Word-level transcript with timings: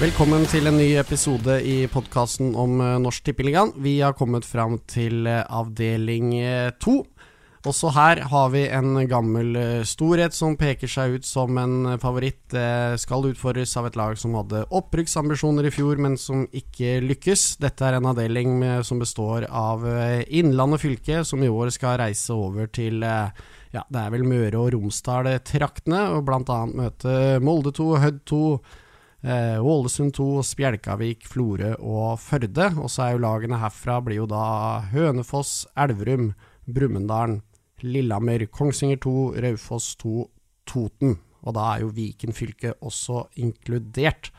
Velkommen 0.00 0.46
til 0.48 0.64
en 0.64 0.78
ny 0.80 0.94
episode 0.96 1.58
i 1.60 1.82
podkasten 1.92 2.54
om 2.56 2.78
eh, 2.80 2.94
Norsk 3.04 3.26
Tippeligaen. 3.26 3.74
Vi 3.84 3.98
har 4.00 4.14
kommet 4.16 4.46
fram 4.48 4.78
til 4.88 5.28
eh, 5.28 5.42
avdeling 5.44 6.30
eh, 6.38 6.70
to. 6.80 7.02
Også 7.68 7.90
her 7.92 8.22
har 8.30 8.48
vi 8.54 8.62
en 8.72 8.96
gammel 9.04 9.60
storhet 9.84 10.32
som 10.32 10.56
peker 10.56 10.88
seg 10.88 11.18
ut 11.18 11.28
som 11.28 11.60
en 11.60 11.98
favoritt. 12.00 12.46
Det 12.48 12.96
skal 13.04 13.28
utfordres 13.28 13.76
av 13.76 13.90
et 13.90 14.00
lag 14.00 14.16
som 14.16 14.40
hadde 14.40 14.64
opprykksambisjoner 14.72 15.68
i 15.68 15.74
fjor, 15.76 16.00
men 16.00 16.16
som 16.16 16.46
ikke 16.48 16.96
lykkes. 17.04 17.58
Dette 17.60 17.84
er 17.84 18.00
en 18.00 18.08
avdeling 18.14 18.64
som 18.80 19.04
består 19.04 19.50
av 19.52 19.84
Innlandet 20.24 20.80
fylke, 20.80 21.20
som 21.28 21.44
i 21.44 21.52
år 21.52 21.76
skal 21.76 22.00
reise 22.00 22.32
over 22.32 22.72
til 22.72 23.04
ja, 23.04 23.84
det 23.84 24.06
er 24.06 24.16
vel 24.16 24.24
Møre 24.24 24.64
og 24.64 24.72
Romsdal-traktene, 24.78 26.06
og 26.16 26.24
bl.a. 26.24 26.62
møte 26.72 27.18
Molde 27.44 27.76
2, 27.76 27.96
Hødd 28.00 28.28
2. 28.32 28.46
Eh, 29.20 29.58
Ålesund 29.60 30.14
2, 30.16 30.40
Spjelkavik, 30.48 31.26
Florø 31.28 31.74
og 31.78 32.18
Førde. 32.22 32.70
Og 32.80 32.88
så 32.88 33.04
er 33.04 33.14
jo 33.14 33.22
lagene 33.26 33.58
herfra 33.60 33.98
blir 34.04 34.22
jo 34.22 34.28
da 34.30 34.80
Hønefoss, 34.92 35.66
Elverum, 35.76 36.30
Brumunddal, 36.70 37.40
Lillehammer, 37.84 38.46
Kongsvinger 38.52 39.00
2, 39.04 39.14
Raufoss 39.44 39.94
2, 40.00 40.14
Toten. 40.68 41.18
Og 41.44 41.56
da 41.56 41.66
er 41.74 41.84
jo 41.84 41.92
Viken 41.96 42.32
fylke 42.36 42.74
også 42.84 43.26
inkludert. 43.40 44.32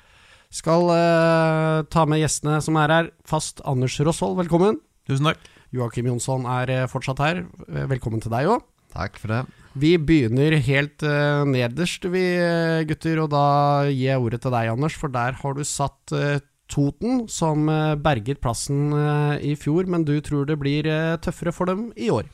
Skal 0.51 0.89
eh, 0.91 1.79
ta 1.93 2.05
med 2.09 2.21
gjestene 2.23 2.57
som 2.65 2.77
er 2.81 2.95
her. 2.97 3.11
Fast 3.27 3.61
Anders 3.69 3.95
Rosvold, 4.03 4.39
velkommen. 4.41 4.81
Tusen 5.07 5.29
takk. 5.29 5.45
Joakim 5.71 6.09
Jonsson 6.09 6.43
er 6.49 6.73
eh, 6.73 6.87
fortsatt 6.91 7.21
her. 7.23 7.45
Eh, 7.69 7.85
Velkommen 7.89 8.21
til 8.23 8.33
deg 8.33 8.49
òg. 8.51 8.65
Takk 8.91 9.21
for 9.21 9.31
det. 9.31 9.45
Vi 9.79 9.95
begynner 9.95 10.57
helt 10.65 11.03
uh, 11.07 11.47
nederst, 11.47 12.03
vi 12.11 12.23
eh, 12.35 12.83
gutter. 12.89 13.21
Og 13.23 13.31
da 13.31 13.45
gir 13.87 14.09
jeg 14.09 14.23
ordet 14.23 14.41
til 14.43 14.51
deg, 14.53 14.71
Anders, 14.73 14.97
for 14.99 15.13
der 15.13 15.37
har 15.39 15.55
du 15.55 15.63
satt 15.67 16.15
uh, 16.15 16.41
Toten, 16.71 17.25
som 17.31 17.67
uh, 17.71 17.95
berget 17.99 18.41
plassen 18.43 18.91
i 19.39 19.55
fjor. 19.59 19.87
Men 19.87 20.07
du 20.07 20.17
tror 20.23 20.47
det 20.49 20.59
blir 20.59 20.87
tøffere 21.23 21.55
for 21.55 21.71
dem 21.71 21.89
i 21.95 22.11
år. 22.11 22.27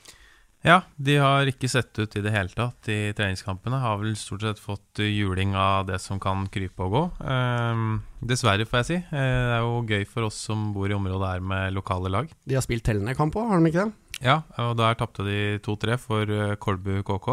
Ja, 0.66 0.82
de 0.98 1.16
har 1.22 1.48
ikke 1.48 1.70
sett 1.70 1.94
ut 1.96 2.16
i 2.18 2.22
det 2.24 2.32
hele 2.34 2.52
tatt 2.52 2.90
i 2.90 3.14
treningskampene. 3.16 3.78
Har 3.80 4.00
vel 4.02 4.18
stort 4.20 4.44
sett 4.44 4.60
fått 4.60 5.00
juling 5.00 5.54
av 5.56 5.86
det 5.88 6.00
som 6.04 6.20
kan 6.20 6.48
krype 6.52 6.84
og 6.84 6.96
gå. 6.96 7.04
Ehm, 7.30 8.02
dessverre, 8.26 8.66
får 8.68 8.82
jeg 8.82 8.88
si. 8.90 8.98
Eh, 8.98 9.28
det 9.48 9.54
er 9.60 9.64
jo 9.64 9.86
gøy 9.86 10.04
for 10.10 10.28
oss 10.28 10.42
som 10.50 10.72
bor 10.76 10.90
i 10.90 10.98
området 10.98 11.30
her 11.36 11.46
med 11.54 11.78
lokale 11.78 12.12
lag. 12.12 12.34
De 12.44 12.58
har 12.58 12.66
spilt 12.66 12.84
tellende 12.88 13.16
kamp 13.16 13.38
òg, 13.38 13.52
har 13.52 13.62
de 13.62 13.72
ikke 13.72 13.86
det? 13.86 13.96
Ja, 14.23 14.42
og 14.58 14.78
der 14.80 14.98
tapte 14.98 15.26
de 15.28 15.58
2-3 15.66 15.98
for 16.02 16.32
eh, 16.34 16.56
Kolbu 16.62 17.04
KK 17.06 17.28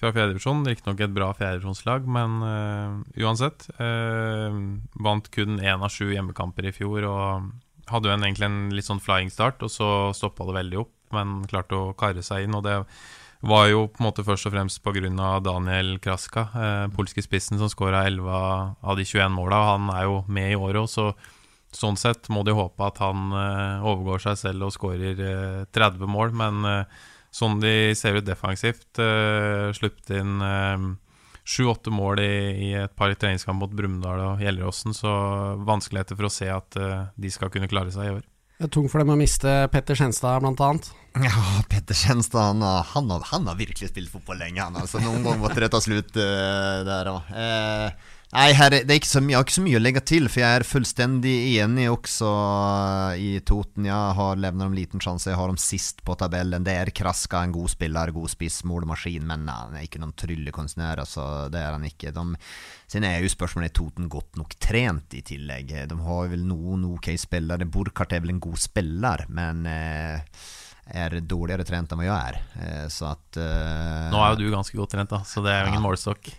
fra 0.00 0.12
fjerdedivisjon. 0.14 0.62
Riktignok 0.64 1.02
et 1.04 1.16
bra 1.16 1.30
fjerdedivisjonslag, 1.36 2.06
men 2.08 2.38
uh, 2.40 3.00
uansett. 3.20 3.66
Uh, 3.76 4.78
vant 4.96 5.26
kun 5.34 5.58
én 5.60 5.82
av 5.82 5.92
sju 5.92 6.08
hjemmekamper 6.14 6.70
i 6.70 6.72
fjor 6.72 7.04
og 7.10 7.50
hadde 7.90 8.08
jo 8.08 8.14
en, 8.14 8.24
egentlig 8.24 8.48
en 8.48 8.60
litt 8.72 8.86
sånn 8.86 9.02
flying 9.02 9.28
start, 9.34 9.60
og 9.66 9.72
så 9.72 9.88
stoppa 10.16 10.46
det 10.48 10.56
veldig 10.56 10.80
opp, 10.84 10.94
men 11.12 11.42
klarte 11.50 11.76
å 11.76 11.90
karre 11.98 12.24
seg 12.24 12.46
inn. 12.46 12.56
og 12.56 12.64
det 12.64 12.78
var 13.40 13.70
jo 13.70 13.86
på 13.88 14.02
en 14.02 14.08
måte 14.10 14.24
først 14.24 14.48
og 14.48 14.54
fremst 14.54 14.82
pga. 14.84 15.40
Daniel 15.40 15.98
Kraska, 15.98 16.48
eh, 16.54 16.86
polske 16.92 17.22
spissen 17.24 17.58
som 17.58 17.68
skåra 17.72 18.04
11 18.04 18.76
av 18.82 18.96
de 18.96 19.04
21 19.04 19.32
måla. 19.32 19.76
Han 19.76 19.88
er 19.90 20.04
jo 20.04 20.24
med 20.28 20.52
i 20.52 20.56
året 20.56 20.82
òg, 20.82 20.88
så 20.88 21.14
sånn 21.76 21.98
sett 22.00 22.28
må 22.32 22.42
de 22.46 22.54
håpe 22.56 22.82
at 22.86 22.98
han 23.02 23.30
eh, 23.36 23.84
overgår 23.86 24.24
seg 24.26 24.40
selv 24.40 24.68
og 24.68 24.74
skårer 24.74 25.20
eh, 25.26 25.60
30 25.74 26.10
mål. 26.10 26.34
Men 26.36 26.64
eh, 26.66 27.04
sånn 27.30 27.60
de 27.62 27.92
ser 27.94 28.18
ut 28.18 28.26
defensivt, 28.26 28.88
uh, 28.98 29.70
sluppet 29.76 30.16
inn 30.18 30.40
sju-åtte 31.50 31.90
mål 31.94 32.20
i, 32.22 32.32
i, 32.68 32.72
et 32.78 32.92
par 32.96 33.12
treningskamp 33.14 33.62
mot 33.62 33.72
Brumunddal 33.74 34.22
og 34.24 34.42
Gjelleråsen, 34.44 34.94
så 34.96 35.12
vanskeligheter 35.66 36.18
for 36.18 36.28
å 36.28 36.32
se 36.32 36.50
at 36.52 36.78
eh, 36.78 37.08
de 37.16 37.32
skal 37.32 37.52
kunne 37.52 37.70
klare 37.70 37.92
seg 37.94 38.06
i 38.08 38.14
år. 38.18 38.26
Det 38.60 38.66
er 38.68 38.72
tungt 38.74 38.92
for 38.92 39.00
dem 39.00 39.14
å 39.14 39.16
miste 39.16 39.48
Petter 39.72 39.96
Skjenstad, 39.96 40.42
blant 40.44 40.60
annet. 40.60 40.90
Ja, 41.16 41.32
Petter 41.70 41.96
Skjenstad 41.96 42.50
han, 42.52 42.64
har- 42.66 42.84
han, 42.92 43.08
han 43.30 43.48
har 43.48 43.56
virkelig 43.58 43.88
spilt 43.88 44.12
fotball 44.12 44.42
lenge, 44.42 44.60
han. 44.60 44.76
Altså, 44.76 45.00
noen 45.00 45.24
ganger 45.24 45.40
måtte 45.40 45.62
det 45.64 45.70
ta 45.72 45.80
slutt 45.82 46.12
uh, 46.20 46.82
der 46.86 47.08
òg. 47.14 47.30
Eh, 47.32 48.10
nei, 48.32 48.52
her, 48.54 48.70
er- 48.72 48.84
det 48.86 48.94
er 48.94 48.98
ikke 49.00 49.08
så 49.10 49.20
mye, 49.22 49.32
jeg 49.34 49.38
har 49.40 49.46
ikke 49.48 49.56
så 49.56 49.62
mye 49.64 49.78
å 49.78 49.82
legge 49.82 50.02
til, 50.06 50.28
for 50.30 50.40
jeg 50.42 50.58
er 50.60 50.64
fullstendig 50.66 51.34
enig 51.64 51.86
også 51.90 52.28
i 53.18 53.30
Toten. 53.46 53.88
Jeg 53.88 54.14
har 54.20 54.38
levner 54.40 54.68
dem 54.68 54.76
liten 54.78 55.02
sjanse, 55.02 55.30
jeg 55.32 55.38
har 55.40 55.50
dem 55.50 55.58
sist 55.60 56.04
på 56.06 56.14
tabellen. 56.20 56.62
Det 56.66 56.74
er 56.78 56.92
Kraska, 56.94 57.42
en 57.44 57.54
god 57.56 57.72
spiller, 57.72 58.12
god 58.14 58.30
spiss, 58.30 58.60
målmaskin, 58.70 59.26
men 59.26 59.48
han 59.50 59.74
er 59.80 59.86
ikke 59.88 60.00
noen 60.02 60.14
tryllekunstner. 60.14 61.02
Altså, 61.02 61.24
det 61.50 61.60
er 61.64 61.74
han 61.74 61.86
ikke. 61.88 62.12
De, 62.16 62.24
sen 62.90 63.06
er 63.08 63.18
jo 63.24 63.32
spørsmålet 63.34 63.72
er 63.72 63.76
Toten 63.80 64.08
godt 64.12 64.38
nok 64.40 64.54
trent 64.62 65.16
i 65.18 65.24
tillegg. 65.26 65.74
De 65.90 65.98
har 66.06 66.30
vel 66.32 66.46
noen 66.46 66.86
ok 66.94 67.10
spillere. 67.20 67.66
Burkhardt 67.70 68.14
er 68.16 68.22
vel 68.24 68.36
en 68.36 68.42
god 68.46 68.60
spiller, 68.62 69.26
men 69.28 69.66
eh, 69.70 70.22
er 70.90 71.18
dårligere 71.22 71.66
trent 71.66 71.92
enn 71.94 72.00
hva 72.02 72.06
jeg 72.06 72.30
er. 72.30 72.38
Eh, 72.62 72.86
så 72.90 73.10
at 73.12 73.38
eh, 73.42 74.06
Nå 74.14 74.22
er 74.22 74.32
jo 74.36 74.40
du 74.44 74.54
ganske 74.54 74.78
godt 74.78 74.94
trent, 74.96 75.10
da, 75.18 75.20
så 75.26 75.42
det 75.44 75.52
er 75.56 75.64
jo 75.66 75.72
ingen 75.74 75.82
Ja. 75.82 75.88
målestokk. 75.90 76.30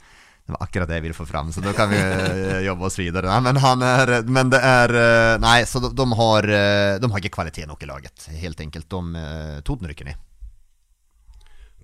Det 0.51 0.57
var 0.59 0.67
akkurat 0.67 0.89
det 0.89 0.97
jeg 0.97 1.03
ville 1.06 1.16
få 1.16 1.25
fram, 1.25 1.51
så 1.56 1.62
da 1.63 1.72
kan 1.72 1.88
vi 1.88 2.00
eh, 2.00 2.57
jobbe 2.66 2.84
oss 2.89 2.97
videre. 3.00 3.29
Nei, 3.31 3.39
men, 3.45 3.59
han 3.63 3.85
er, 3.88 4.09
men 4.28 4.50
det 4.51 4.59
er 4.59 4.94
eh, 5.00 5.38
Nei, 5.39 5.62
så 5.63 5.79
de, 5.79 5.94
de, 5.95 6.07
har, 6.19 6.47
eh, 6.57 6.97
de 7.00 7.07
har 7.07 7.23
ikke 7.23 7.38
kvalitet 7.38 7.69
nok 7.69 7.85
i 7.85 7.88
laget, 7.88 8.28
helt 8.41 8.59
enkelt. 8.59 8.89
De, 8.91 9.23
Toten 9.63 9.88
rykker 9.88 10.09
ned. 10.09 10.19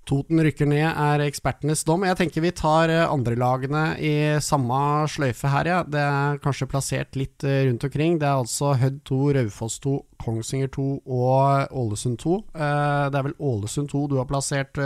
Toten 0.07 0.39
rykker 0.43 0.67
ned, 0.67 0.83
er 0.87 1.23
ekspertenes 1.25 1.85
dom. 1.87 2.03
Jeg 2.07 2.19
tenker 2.19 2.43
vi 2.43 2.51
tar 2.55 2.91
andrelagene 3.07 3.85
i 4.03 4.13
samme 4.43 4.77
sløyfe 5.11 5.51
her, 5.51 5.71
ja. 5.71 5.79
Det 5.87 6.03
er 6.03 6.39
kanskje 6.43 6.67
plassert 6.71 7.15
litt 7.19 7.43
rundt 7.47 7.87
omkring. 7.87 8.19
Det 8.19 8.27
er 8.27 8.35
altså 8.43 8.73
Hødd 8.79 9.01
2, 9.07 9.23
Raufoss 9.39 9.79
2, 9.83 9.97
Kongsvinger 10.23 10.71
2 10.75 10.87
og 11.07 11.75
Ålesund 11.83 12.19
2. 12.23 12.37
Eh, 12.51 13.03
Det 13.15 13.19
er 13.19 13.27
vel 13.31 13.39
Ålesund 13.39 13.91
2 13.95 14.07
du 14.11 14.19
har 14.19 14.27
plassert 14.27 14.79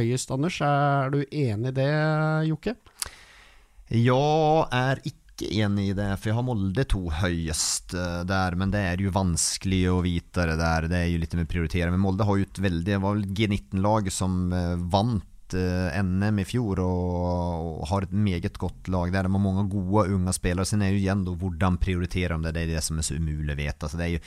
høyest, 0.00 0.32
Anders. 0.32 0.60
Er 0.64 1.12
du 1.12 1.20
enig 1.28 1.74
i 1.74 1.76
det, 1.82 1.92
Jokke? 2.48 2.76
Jeg 3.88 4.66
er 4.74 5.00
ikke 5.08 5.48
enig 5.62 5.92
i 5.92 5.96
det, 5.96 6.10
for 6.18 6.28
jeg 6.28 6.36
har 6.36 6.44
Molde 6.44 6.84
to 6.90 7.06
høyest 7.20 7.94
eh, 7.96 8.20
der, 8.28 8.56
men 8.58 8.72
det 8.74 8.82
er 8.84 9.00
jo 9.00 9.14
vanskelig 9.14 9.80
å 9.88 10.02
vite 10.04 10.44
det 10.50 10.58
der. 10.60 10.88
Det 10.90 10.98
er 10.98 11.08
jo 11.08 11.22
litt 11.22 11.36
med 11.38 11.46
å 11.46 11.52
prioritere. 11.54 11.88
Men 11.94 12.02
Molde 12.02 12.26
har 12.28 12.36
jo 12.36 12.44
et 12.44 12.60
veldig 12.60 12.84
Det 12.90 13.00
var 13.00 13.16
vel 13.16 13.26
G19-lag 13.38 14.10
som 14.12 14.52
eh, 14.52 14.74
vant 14.92 15.56
eh, 15.56 15.96
NM 16.04 16.42
i 16.42 16.46
fjor 16.48 16.82
og, 16.84 17.86
har 17.88 18.04
et 18.04 18.12
meget 18.12 18.60
godt 18.60 18.90
lag 18.92 19.14
der. 19.14 19.24
De 19.24 19.32
har 19.38 19.44
mange 19.46 19.64
gode 19.72 20.10
unge 20.18 20.34
spillere. 20.36 20.68
Sen 20.68 20.84
er 20.84 20.92
jo 20.92 21.00
igjen 21.00 21.24
da 21.24 21.36
hvordan 21.40 21.78
prioriterer 21.80 22.36
de 22.36 22.50
det? 22.50 22.56
Det 22.58 22.66
er 22.66 22.74
det 22.74 22.84
som 22.84 23.00
er 23.00 23.08
så 23.08 23.16
umulig 23.16 23.54
å 23.54 23.60
vite. 23.62 23.78
Altså, 23.80 23.96
det 23.96 24.08
er 24.08 24.16
jo 24.18 24.24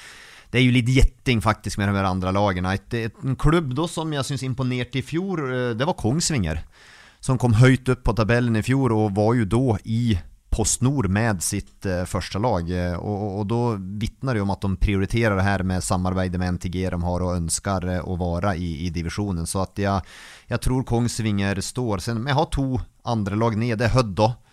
det 0.51 0.59
er 0.59 0.66
jo 0.66 0.73
litt 0.75 0.89
gjetting 0.91 1.39
faktisk 1.39 1.79
med 1.79 1.94
de 1.95 2.01
andre 2.03 2.33
lagene. 2.35 2.73
Et, 2.75 2.95
et, 3.07 3.21
en 3.23 3.38
klubb 3.39 3.69
da 3.77 3.85
som 3.88 4.09
jeg 4.11 4.27
syns 4.27 4.41
imponerte 4.44 5.00
i 5.00 5.05
fjor, 5.05 5.45
det 5.79 5.85
var 5.88 5.95
Kongsvinger. 5.95 6.59
Som 7.21 7.37
kom 7.37 7.53
høyt 7.61 7.89
opp 7.93 8.03
på 8.03 8.15
tabellen 8.17 8.57
i 8.57 8.65
fjor 8.65 8.93
og 8.95 9.15
var 9.15 9.35
jo 9.37 9.45
da 9.45 9.77
i 9.85 10.17
PostNord 10.51 11.07
med 11.07 11.39
sitt 11.43 11.85
eh, 11.85 12.03
første 12.09 12.39
lag. 12.41 12.67
Eh, 12.67 12.95
og, 12.97 13.21
og, 13.23 13.35
og 13.39 13.45
da 13.47 13.59
vitner 14.01 14.35
det 14.35 14.41
om 14.43 14.51
at 14.51 14.65
de 14.65 14.75
prioriterer 14.83 15.37
det 15.37 15.45
her 15.45 15.63
med 15.63 15.85
samarbeidet 15.85 16.41
med 16.41 16.57
NTG 16.57 16.75
de 16.91 16.99
har 17.05 17.23
og 17.23 17.37
ønsker 17.37 17.87
eh, 17.87 18.01
å 18.03 18.17
være 18.19 18.57
i, 18.59 18.71
i 18.87 18.91
divisjonen. 18.91 19.47
Så 19.47 19.61
at 19.63 19.79
jeg, 19.79 20.11
jeg 20.51 20.63
tror 20.65 20.83
Kongsvinger 20.89 21.61
står 21.63 22.03
Sen, 22.03 22.19
Men 22.19 22.33
jeg 22.33 22.39
har 22.41 22.49
to 22.51 22.67
andre 23.07 23.39
lag 23.39 23.55
nede. 23.55 23.93
Hødd 23.95 24.11
da. 24.19 24.33
eh, 24.33 24.50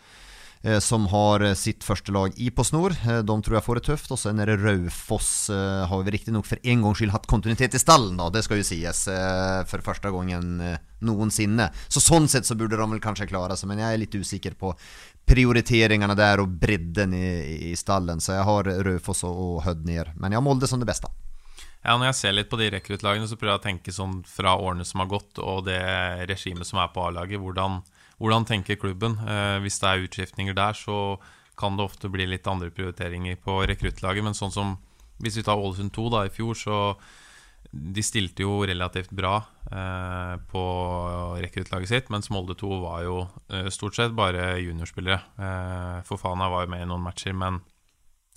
Som 0.83 1.07
har 1.13 1.41
eh, 1.47 1.55
sitt 1.55 1.85
første 1.87 2.11
lag 2.13 2.33
i 2.37 2.49
PostNord. 2.51 2.97
snor. 2.99 3.23
De 3.23 3.37
tror 3.47 3.55
jeg 3.59 3.65
får 3.67 3.79
det 3.79 3.85
tøft. 3.87 4.11
Og 4.11 4.19
så 4.19 4.33
er 4.33 4.47
det 4.51 4.59
Raufoss. 4.63 5.51
eh, 5.51 5.87
Har 5.87 6.03
vi 6.03 6.11
riktignok 6.17 6.47
for 6.47 6.59
en 6.63 6.83
gangs 6.83 6.99
skyld 6.99 7.15
hatt 7.15 7.29
kontinuitet 7.31 7.75
i 7.75 7.79
stallen, 7.79 8.17
da. 8.19 8.29
Det 8.31 8.43
skal 8.45 8.59
jo 8.59 8.67
sies. 8.67 9.05
eh, 9.09 9.65
For 9.71 9.79
første 9.87 10.11
gangen 10.11 10.61
eh, 10.61 10.79
noensinne. 11.03 11.71
Så 11.89 12.01
sånn 12.03 12.27
sett 12.29 12.45
så 12.49 12.57
burde 12.59 12.77
de 12.77 12.89
vel 12.91 13.01
kanskje 13.01 13.29
klare 13.31 13.57
seg, 13.57 13.69
men 13.71 13.79
jeg 13.79 13.95
er 13.95 14.03
litt 14.03 14.15
usikker 14.19 14.59
på 14.59 14.75
prioriteringene 15.29 16.17
der 16.19 16.41
og 16.43 16.49
bredden 16.61 17.15
i, 17.15 17.71
i 17.71 17.77
stallen. 17.77 18.21
Så 18.21 18.35
jeg 18.35 18.47
har 18.49 18.71
Raufoss 18.87 19.25
og, 19.29 19.39
og 19.39 19.63
Hødd 19.67 19.87
ned. 19.87 20.15
Men 20.17 20.33
jeg 20.33 20.41
har 20.41 20.47
Molde 20.47 20.67
som 20.71 20.81
det 20.83 20.89
beste. 20.89 21.11
Ja, 21.85 21.95
Når 21.97 22.09
jeg 22.11 22.19
ser 22.19 22.35
litt 22.35 22.51
på 22.51 22.59
de 22.59 22.71
rekruttlagene, 22.75 23.29
så 23.31 23.37
prøver 23.39 23.55
jeg 23.55 23.61
å 23.61 23.67
tenke 23.69 23.95
sånn 23.95 24.19
fra 24.27 24.57
årene 24.59 24.85
som 24.85 25.01
har 25.05 25.11
gått, 25.13 25.39
og 25.39 25.65
det 25.69 25.79
regimet 26.29 26.67
som 26.67 26.81
er 26.83 26.91
på 26.93 27.05
A-laget. 27.07 27.39
Hvordan, 27.41 27.79
hvordan 28.19 28.47
tenker 28.49 28.79
klubben? 28.81 29.19
Eh, 29.23 29.59
hvis 29.63 29.79
det 29.83 29.89
er 29.89 30.05
utskiftninger 30.07 30.57
der, 30.59 30.75
så 30.75 31.19
kan 31.59 31.77
det 31.77 31.87
ofte 31.87 32.11
bli 32.11 32.27
litt 32.27 32.47
andre 32.47 32.71
prioriteringer 32.71 33.39
på 33.43 33.63
rekruttlaget. 33.67 34.25
Men 34.27 34.37
sånn 34.39 34.55
som 34.55 34.77
hvis 35.23 35.39
vi 35.41 35.47
tar 35.47 35.59
Ålesund 35.59 35.93
2 35.95 36.11
da, 36.15 36.27
i 36.27 36.35
fjor, 36.35 36.55
så 36.59 36.77
de 37.69 38.03
stilte 38.07 38.45
jo 38.45 38.63
relativt 38.67 39.11
bra 39.13 39.35
eh, 39.67 40.35
på 40.51 40.63
rekruttlaget 41.43 41.91
sitt, 41.91 42.13
mens 42.15 42.31
Molde 42.33 42.57
2 42.59 42.79
var 42.85 43.03
jo 43.05 43.17
eh, 43.53 43.67
stort 43.75 43.99
sett 43.99 44.15
bare 44.17 44.55
juniorspillere. 44.63 45.19
Eh, 45.37 45.99
Fofana 46.09 46.49
var 46.53 46.65
jo 46.65 46.73
med 46.73 46.87
i 46.87 46.89
noen 46.89 47.05
matcher, 47.05 47.35
men 47.37 47.61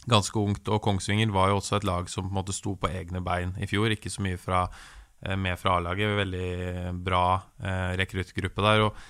ganske 0.09 0.41
ungt. 0.41 0.65
Og 0.73 0.81
Kongsvinger 0.83 1.31
var 1.33 1.51
jo 1.51 1.61
også 1.61 1.77
et 1.77 1.87
lag 1.87 2.09
som 2.11 2.25
på 2.25 2.33
en 2.33 2.39
måte 2.41 2.57
sto 2.57 2.75
på 2.75 2.89
egne 2.89 3.21
bein 3.23 3.53
i 3.61 3.69
fjor. 3.69 3.93
Ikke 3.93 4.11
så 4.11 4.25
mye 4.25 4.41
fra, 4.41 4.65
eh, 5.21 5.37
med 5.37 5.61
fra 5.61 5.77
A-laget. 5.77 6.17
Veldig 6.17 6.97
bra 7.05 7.25
rekruttgruppe 8.01 8.65
der. 8.65 8.87
Og, 8.89 9.07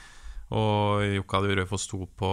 Og 0.52 1.06
Jokka 1.16 1.40
Rødfoss 1.46 1.86
2 1.88 1.98
på, 2.20 2.32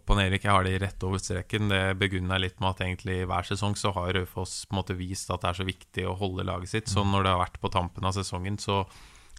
på 0.00 0.16
Nerik. 0.16 0.46
Jeg 0.46 0.54
har 0.54 0.64
det 0.64 0.78
rett 0.80 1.04
over 1.04 1.20
streken. 1.20 1.68
Det 1.68 1.98
begrunner 2.00 2.40
litt 2.40 2.56
med 2.62 2.70
at 2.70 2.80
egentlig 2.86 3.18
hver 3.28 3.44
sesong 3.44 3.76
så 3.76 3.92
har 3.96 4.14
Rødfoss 4.16 4.62
på 4.64 4.72
en 4.72 4.80
måte 4.80 4.96
vist 4.96 5.28
at 5.34 5.44
det 5.44 5.50
er 5.50 5.58
så 5.60 5.68
viktig 5.68 6.06
å 6.08 6.16
holde 6.16 6.46
laget 6.48 6.72
sitt. 6.72 6.88
Så 6.88 7.04
når 7.04 7.26
det 7.26 7.34
har 7.34 7.42
vært 7.42 7.60
på 7.60 7.72
tampen 7.74 8.08
av 8.08 8.16
sesongen, 8.16 8.56
så 8.62 8.86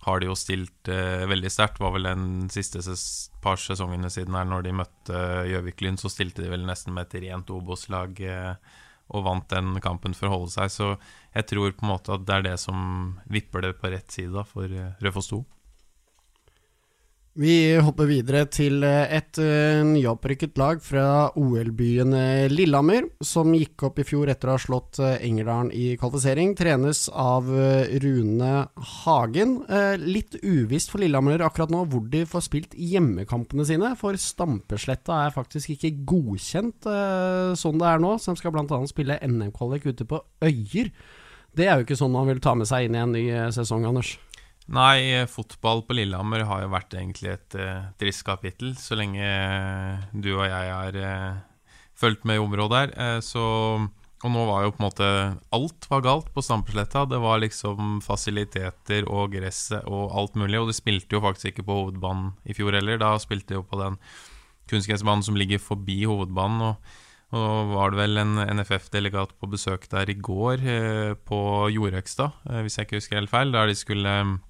har 0.05 0.21
de 0.21 0.29
jo 0.29 0.37
stilt 0.37 0.91
eh, 0.93 1.25
veldig 1.29 1.51
sterkt. 1.51 1.81
Var 1.81 1.95
vel 1.95 2.05
den 2.05 2.29
siste 2.53 2.83
ses 2.85 3.03
par 3.41 3.57
sesongene 3.59 4.11
siden 4.13 4.37
her, 4.37 4.45
når 4.47 4.67
de 4.67 4.77
møtte 4.77 5.25
Gjøvik-Lyn, 5.49 5.97
så 5.99 6.13
stilte 6.13 6.45
de 6.45 6.53
vel 6.53 6.69
nesten 6.69 6.93
med 6.93 7.09
et 7.09 7.25
rent 7.25 7.49
Obos-lag 7.55 8.21
eh, 8.21 8.53
og 9.09 9.25
vant 9.25 9.49
den 9.49 9.73
kampen 9.81 10.13
for 10.13 10.29
å 10.29 10.35
holde 10.37 10.53
seg. 10.53 10.69
Så 10.69 10.91
jeg 11.33 11.49
tror 11.49 11.73
på 11.73 11.87
en 11.87 11.95
måte 11.97 12.13
at 12.13 12.29
det 12.29 12.37
er 12.37 12.51
det 12.51 12.57
som 12.61 13.17
vipper 13.25 13.65
det 13.65 13.79
på 13.81 13.89
rett 13.89 14.13
side 14.13 14.37
da, 14.37 14.45
for 14.45 14.69
Rødfoss 14.69 15.33
2. 15.33 15.47
Vi 17.39 17.77
hopper 17.79 18.03
videre 18.09 18.41
til 18.51 18.81
eh, 18.83 19.13
et 19.15 19.37
uh, 19.39 19.79
nyopprykket 19.87 20.57
lag 20.59 20.81
fra 20.83 21.29
OL-byen 21.39 22.11
eh, 22.17 22.47
Lillehammer, 22.51 23.07
som 23.23 23.53
gikk 23.55 23.85
opp 23.87 24.01
i 24.01 24.03
fjor 24.03 24.27
etter 24.33 24.51
å 24.51 24.57
ha 24.57 24.59
slått 24.59 24.99
Engerdalen 24.99 25.69
i 25.71 25.93
kvalifisering. 26.01 26.51
Trenes 26.59 27.05
av 27.07 27.47
Rune 28.03 28.51
Hagen. 29.05 29.55
litt 30.03 30.35
uvisst 30.43 30.91
for 30.91 30.99
Lillehammer 30.99 31.45
akkurat 31.45 31.71
nå 31.71 31.85
hvor 31.87 32.03
de 32.11 32.25
får 32.27 32.43
spilt 32.49 32.75
hjemmekampene 32.75 33.63
sine, 33.69 33.93
for 33.99 34.19
Stampesletta 34.19 35.23
er 35.23 35.35
faktisk 35.35 35.77
ikke 35.77 35.95
godkjent 36.09 36.89
sånn 37.59 37.79
det 37.79 37.87
er 37.87 38.03
nå, 38.03 38.17
som 38.19 38.35
skal 38.35 38.51
bl.a. 38.55 38.81
spille 38.91 39.21
NM-kvalik 39.23 39.87
ute 39.87 40.09
på 40.09 40.19
Øyer. 40.43 40.91
Det 41.55 41.69
er 41.69 41.79
jo 41.79 41.87
ikke 41.87 41.99
sånn 42.03 42.17
man 42.17 42.27
vil 42.33 42.43
ta 42.43 42.57
med 42.57 42.67
seg 42.67 42.89
inn 42.89 42.99
i 42.99 43.05
en 43.05 43.15
ny 43.15 43.29
sesong, 43.55 43.87
Anders. 43.87 44.17
Nei, 44.69 45.25
fotball 45.25 45.81
på 45.87 45.95
Lillehammer 45.97 46.43
har 46.45 46.61
jo 46.61 46.69
vært 46.69 46.93
egentlig 46.93 47.31
et 47.33 47.55
uh, 47.57 47.87
trist 47.97 48.21
kapittel, 48.27 48.75
så 48.77 48.93
lenge 48.99 49.25
uh, 49.25 50.03
du 50.13 50.35
og 50.35 50.43
jeg 50.45 50.67
har 50.69 50.97
uh, 50.99 51.39
fulgt 51.97 52.27
med 52.29 52.37
i 52.37 52.43
området 52.43 52.83
her. 52.83 52.93
Uh, 52.93 53.19
så 53.25 53.45
Og 54.19 54.33
nå 54.33 54.43
var 54.45 54.65
jo 54.65 54.73
på 54.75 54.81
en 54.83 54.85
måte 54.85 55.09
Alt 55.55 55.87
var 55.89 56.03
galt 56.05 56.29
på 56.35 56.43
Stampesletta. 56.45 57.07
Det 57.09 57.17
var 57.23 57.41
liksom 57.41 58.01
fasiliteter 58.05 59.07
og 59.09 59.31
gresset 59.33 59.87
og 59.87 60.11
alt 60.13 60.35
mulig. 60.37 60.59
Og 60.59 60.69
de 60.69 60.75
spilte 60.77 61.15
jo 61.17 61.23
faktisk 61.23 61.53
ikke 61.53 61.65
på 61.65 61.77
hovedbanen 61.79 62.33
i 62.45 62.53
fjor 62.53 62.75
heller. 62.75 62.99
Da 62.99 63.15
spilte 63.17 63.55
de 63.55 63.61
jo 63.61 63.65
på 63.65 63.79
den 63.79 63.95
kunstgressbanen 64.69 65.25
som 65.25 65.39
ligger 65.39 65.57
forbi 65.57 66.03
hovedbanen. 66.03 66.61
og 66.73 67.05
og 67.29 67.75
var 67.75 67.91
det 67.93 67.99
vel 67.99 68.17
en 68.17 68.39
NFF-delegat 68.57 69.35
på 69.37 69.47
besøk 69.51 69.83
der 69.91 70.09
i 70.09 70.15
går, 70.17 70.63
eh, 70.65 71.13
på 71.13 71.69
Jorøkstad, 71.69 72.31
eh, 72.49 72.63
hvis 72.65 72.77
jeg 72.79 72.87
ikke 72.87 72.97
husker 72.97 73.19
helt 73.19 73.29
feil, 73.29 73.51
der 73.53 73.67
de 73.69 73.75
skulle 73.77 74.09
Eh, 74.09 74.48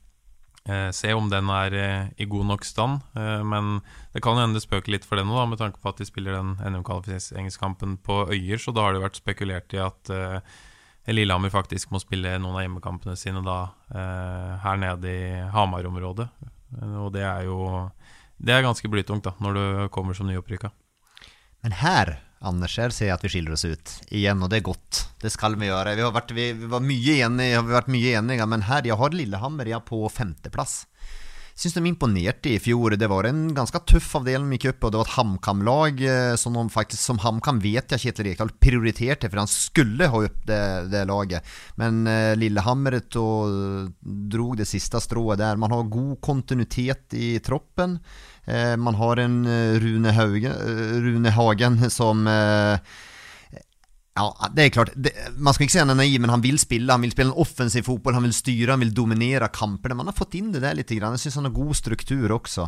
se 0.93 1.13
om 1.15 1.29
den 1.31 1.49
er 1.53 1.75
eh, 1.77 2.09
i 2.21 2.27
god 2.29 2.45
nok 2.51 2.65
stand. 2.67 3.03
Eh, 3.17 3.43
men 3.47 3.79
det 4.13 4.21
kan 4.25 4.37
hende 4.37 4.59
det 4.59 4.65
spøker 4.65 4.93
litt 4.93 5.07
for 5.07 5.19
den 5.19 5.29
nå, 5.31 5.39
med 5.49 5.61
tanke 5.61 5.81
på 5.81 5.91
at 5.91 6.01
de 6.01 6.07
spiller 6.07 6.35
den 6.35 6.57
NM-kvalifiseringskampen 6.59 7.97
på 8.05 8.25
Øyer. 8.33 8.61
Så 8.61 8.73
da 8.75 8.87
har 8.87 8.95
det 8.95 9.05
vært 9.05 9.21
spekulert 9.21 9.73
i 9.73 9.81
at 9.83 10.13
Lillehammer 11.09 11.49
faktisk 11.49 11.93
må 11.93 12.01
spille 12.03 12.35
noen 12.37 12.59
av 12.59 12.65
hjemmekampene 12.65 13.15
sine 13.17 13.41
da 13.41 13.71
her 13.89 14.77
nede 14.77 15.09
i 15.09 15.29
Hamar-området. 15.55 16.27
Og 17.01 17.09
det 17.15 17.23
er 17.25 17.47
jo 17.47 17.89
Det 18.37 18.53
er 18.53 18.61
ganske 18.63 18.87
blytungt 18.87 19.25
da, 19.25 19.33
når 19.41 19.53
du 19.57 19.63
kommer 19.91 20.13
som 20.13 20.29
nyopprykka. 20.29 20.69
Men 21.63 21.73
her 21.75 22.19
Anders, 22.39 22.77
her 22.79 22.93
jeg 23.09 23.17
at 23.17 23.23
vi 23.25 23.31
skiller 23.33 23.55
oss 23.55 23.65
ut 23.67 23.95
igjen, 24.15 24.39
og 24.39 24.51
det 24.51 24.61
er 24.61 24.69
godt. 24.69 25.01
Det 25.19 25.31
skal 25.33 25.57
vi 25.59 25.67
gjøre. 25.67 25.97
Vi 25.97 26.05
har 26.05 26.13
vært, 26.15 26.31
vi, 26.35 26.51
vi 26.55 26.69
var 26.71 26.85
mye 26.85 27.17
enige, 27.25 27.57
har 27.57 27.67
vært 27.67 27.91
mye 27.91 28.13
enige, 28.21 28.47
men 28.47 28.63
her 28.69 28.87
jeg 28.87 28.99
har 28.99 29.17
Lillehammer 29.17 29.67
jeg 29.67 29.83
på 29.89 29.99
femteplass. 30.13 30.85
Syns 31.59 31.75
de 31.75 31.81
imponerte 31.89 32.53
i 32.53 32.59
fjor. 32.63 32.93
Det 32.95 33.07
var 33.11 33.27
en 33.27 33.49
ganske 33.51 33.81
tøff 33.91 34.13
avdeling 34.15 34.53
i 34.55 34.69
opp, 34.69 34.85
og 34.87 34.93
det 34.93 34.99
var 35.01 35.09
et 35.09 35.15
HamKam-lag 35.17 36.03
eh, 36.07 36.35
som 36.39 36.55
de 36.55 36.63
faktisk, 36.71 37.01
som 37.03 37.19
HamKam 37.19 37.59
vet 37.59 37.91
jeg 37.91 38.05
Kjetil 38.05 38.29
Rekdal 38.29 38.53
prioriterte, 38.63 39.27
for 39.27 39.41
han 39.41 39.51
skulle 39.51 40.07
ha 40.07 40.21
opp 40.29 40.39
det, 40.47 40.61
det 40.93 41.03
laget. 41.09 41.51
Men 41.81 42.05
eh, 42.07 42.31
Lillehammer 42.39 43.01
dro 43.99 44.53
det 44.55 44.69
siste 44.71 45.03
strået 45.03 45.43
der. 45.43 45.59
Man 45.59 45.75
har 45.75 45.91
god 45.91 46.15
kontinuitet 46.23 47.19
i 47.19 47.33
troppen. 47.43 47.99
Eh, 48.49 48.77
man 48.77 48.95
har 48.95 49.17
en 49.17 49.45
eh, 49.45 49.79
Rune, 49.79 50.11
Haugen, 50.11 50.51
eh, 50.51 51.01
Rune 51.01 51.29
Hagen 51.29 51.89
som 51.89 52.27
Ja, 54.19 54.49
det 54.51 54.65
er 54.65 54.73
klart. 54.75 54.93
Det, 54.95 55.13
man 55.39 55.55
skal 55.55 55.65
ikke 55.65 55.77
si 55.77 55.81
han 55.81 55.93
er 55.93 55.99
naiv, 56.01 56.19
men 56.19 56.33
han 56.33 56.43
vil 56.43 56.59
spille. 56.59 56.91
Han 56.91 57.05
vil 57.05 57.13
spille 57.15 57.31
en 57.31 57.41
offensiv 57.41 57.87
fotball, 57.87 58.17
han 58.19 58.27
vil 58.27 58.35
styre, 58.35 58.73
han 58.73 58.83
vil 58.83 58.95
dominere 58.95 59.47
kampene. 59.55 59.95
Man 59.95 60.11
har 60.11 60.17
fått 60.17 60.35
inn 60.39 60.51
det 60.55 60.63
der 60.65 60.75
litt. 60.75 60.89
Grann. 60.89 61.15
Jeg 61.15 61.27
syns 61.27 61.39
han 61.39 61.47
har 61.47 61.55
god 61.55 61.77
struktur 61.77 62.33
også. 62.35 62.67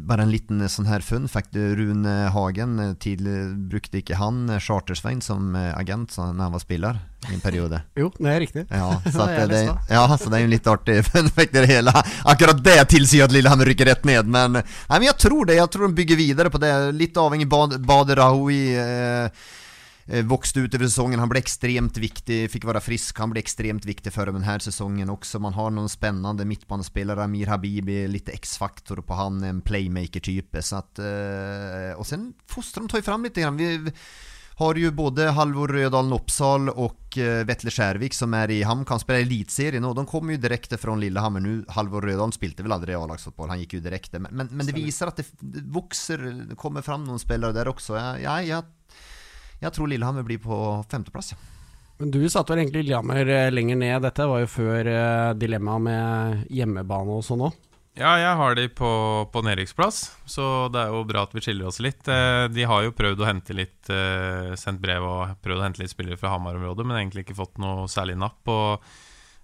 Bare 0.00 0.24
en 0.24 0.32
liten 0.32 0.62
sånn 0.72 0.88
her 0.88 1.04
fun 1.04 1.28
fact. 1.30 1.54
Rune 1.54 2.12
Hagen 2.34 2.76
tidlig 3.00 3.36
brukte 3.70 4.00
ikke 4.00 4.18
han 4.18 4.48
Chartersvein 4.60 5.20
som 5.24 5.54
agent 5.56 6.16
når 6.18 6.40
han 6.40 6.54
var 6.56 6.62
spiller 6.62 7.00
i 7.30 7.34
en 7.36 7.42
periode? 7.44 7.80
jo, 8.00 8.10
det 8.18 8.30
er 8.32 8.40
riktig. 8.44 8.66
Ja, 8.68 8.90
så, 9.14 9.26
det, 9.30 9.48
det, 9.52 9.62
ja, 9.88 10.04
så 10.18 10.28
det 10.32 10.40
er 10.40 10.46
jo 10.46 10.52
litt 10.52 10.70
artig 10.72 11.00
fun 11.10 11.32
fact 11.32 11.56
i 11.56 11.64
det 11.64 11.70
hele. 11.70 11.94
Akkurat 12.28 12.60
det 12.64 12.78
tilsier 12.92 13.28
at 13.28 13.34
Lillehammer 13.36 13.70
rykker 13.70 13.92
rett 13.92 14.08
ned, 14.08 14.28
men, 14.28 14.60
nei, 14.60 14.96
men 14.96 15.08
jeg 15.08 15.20
tror 15.28 15.48
det. 15.48 15.60
Jeg 15.60 15.72
tror 15.72 15.88
de 15.88 16.00
bygger 16.00 16.20
videre 16.20 16.52
på 16.52 16.60
det. 16.62 16.72
Litt 16.96 17.20
avhengig 17.20 17.48
av 17.52 17.76
Bader 17.84 18.20
Raoui. 18.24 18.62
Eh, 18.80 19.44
Eh, 20.06 20.24
vokste 20.24 20.60
utover 20.60 20.86
sesongen. 20.86 21.20
Han 21.22 21.30
ble 21.32 21.40
ekstremt 21.40 21.96
viktig, 22.00 22.44
fikk 22.52 22.66
være 22.68 22.82
frisk. 22.84 23.16
Han 23.22 23.32
ble 23.32 23.40
ekstremt 23.40 23.86
viktig 23.88 24.12
dem 24.12 24.36
denne 24.36 24.58
sesongen 24.60 25.12
også. 25.12 25.40
Man 25.40 25.56
har 25.56 25.72
noen 25.72 25.88
spennende 25.88 26.44
midtbanespillere. 26.48 27.24
Amir 27.24 27.48
Habibi, 27.48 28.04
litt 28.12 28.28
X-faktor 28.28 29.00
på 29.00 29.16
han, 29.16 29.40
en 29.44 29.64
playmaker-type. 29.64 30.60
Så 30.60 30.82
at, 30.82 31.00
uh, 31.00 31.96
og 31.96 32.04
sen 32.08 32.32
Fosterholm 32.50 32.90
tar 32.92 33.00
jo 33.00 33.08
fram 33.08 33.24
litt. 33.24 33.40
Grann. 33.40 33.56
Vi 33.56 33.94
har 34.60 34.78
jo 34.78 34.90
både 34.94 35.30
Halvor 35.34 35.72
Rødalen 35.72 36.12
Oppsal 36.14 36.68
og 36.68 37.16
uh, 37.16 37.40
Vetle 37.48 37.72
Skjærvik 37.72 38.14
som 38.14 38.36
er 38.36 38.52
i 38.52 38.60
HamKam, 38.62 39.00
spiller 39.02 39.24
elitserien 39.24 39.88
Og 39.88 39.96
de 39.98 40.04
kommer 40.06 40.36
jo 40.36 40.44
direkte 40.44 40.78
fra 40.78 40.94
Lillehammer 41.00 41.42
nå. 41.42 41.56
Halvor 41.74 42.04
Rødalen 42.04 42.36
spilte 42.36 42.62
vel 42.62 42.76
aldri 42.76 42.94
A-lagsfotball, 42.94 43.50
han 43.54 43.64
gikk 43.64 43.78
jo 43.78 43.82
direkte. 43.88 44.20
Men, 44.20 44.36
men, 44.36 44.52
men, 44.52 44.68
det 44.68 44.76
viser 44.76 45.10
at 45.10 45.18
det, 45.18 45.26
det 45.40 45.64
vokser, 45.74 46.28
kommer 46.60 46.84
fram 46.86 47.08
noen 47.08 47.22
spillere 47.22 47.56
der 47.56 47.72
også. 47.72 47.96
Jeg, 47.96 48.28
jeg, 48.28 48.52
jeg 48.52 49.10
jeg 49.64 49.72
tror 49.74 49.88
Lillehammer 49.90 50.26
blir 50.26 50.40
på 50.44 50.56
femteplass. 50.90 51.32
Men 52.00 52.10
du 52.10 52.24
satte 52.28 52.52
vel 52.52 52.64
egentlig 52.64 52.84
Lillehammer 52.84 53.28
eh, 53.30 53.52
lenger 53.54 53.78
ned. 53.78 54.02
Dette 54.02 54.26
var 54.26 54.42
jo 54.42 54.50
før 54.50 54.90
uh, 54.90 55.36
dilemmaet 55.38 55.84
med 55.86 56.42
hjemmebane 56.52 57.20
og 57.20 57.22
sånn 57.26 57.46
òg. 57.46 57.60
Ja, 57.94 58.16
jeg 58.18 58.34
har 58.34 58.56
de 58.58 58.64
på, 58.74 58.90
på 59.30 59.40
nedrykksplass, 59.46 59.98
så 60.26 60.66
det 60.74 60.80
er 60.82 60.90
jo 60.90 61.04
bra 61.06 61.22
at 61.28 61.34
vi 61.36 61.44
skiller 61.44 61.68
oss 61.68 61.78
litt. 61.78 62.08
Eh, 62.10 62.48
de 62.50 62.64
har 62.66 62.82
jo 62.82 62.94
prøvd 62.98 63.22
å 63.22 63.28
hente 63.28 63.54
litt, 63.54 63.90
sendt 64.58 64.82
brev 64.82 65.06
og 65.06 65.36
prøvd 65.44 65.60
å 65.60 65.66
hente 65.68 65.82
litt 65.84 65.92
spillere 65.92 66.18
fra 66.18 66.32
Hamar-området, 66.32 66.88
men 66.90 66.98
egentlig 66.98 67.22
ikke 67.22 67.38
fått 67.38 67.62
noe 67.62 67.86
særlig 67.92 68.18
napp. 68.18 68.42
Og 68.50 68.82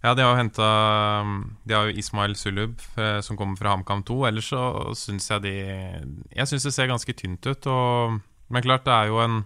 ja, 0.03 0.17
de 0.19 0.25
har 0.25 0.33
jo 0.33 0.41
henta 0.41 0.67
De 1.63 1.77
har 1.77 1.87
jo 1.87 2.03
Ismail 2.03 2.35
Sulub, 2.35 2.83
som 3.23 3.39
kommer 3.39 3.61
fra 3.61 3.77
HamKam 3.77 4.03
2. 4.09 4.19
Ellers 4.33 4.51
så 4.51 4.65
syns 4.99 5.31
jeg 5.31 5.45
de 5.47 5.55
Jeg 5.55 6.51
syns 6.51 6.67
det 6.67 6.75
ser 6.75 6.91
ganske 6.91 7.15
tynt 7.23 7.47
ut. 7.47 7.71
Og, 7.71 8.19
men 8.51 8.67
klart, 8.67 8.89
det 8.89 8.97
er 8.97 9.13
jo 9.13 9.23
en 9.23 9.43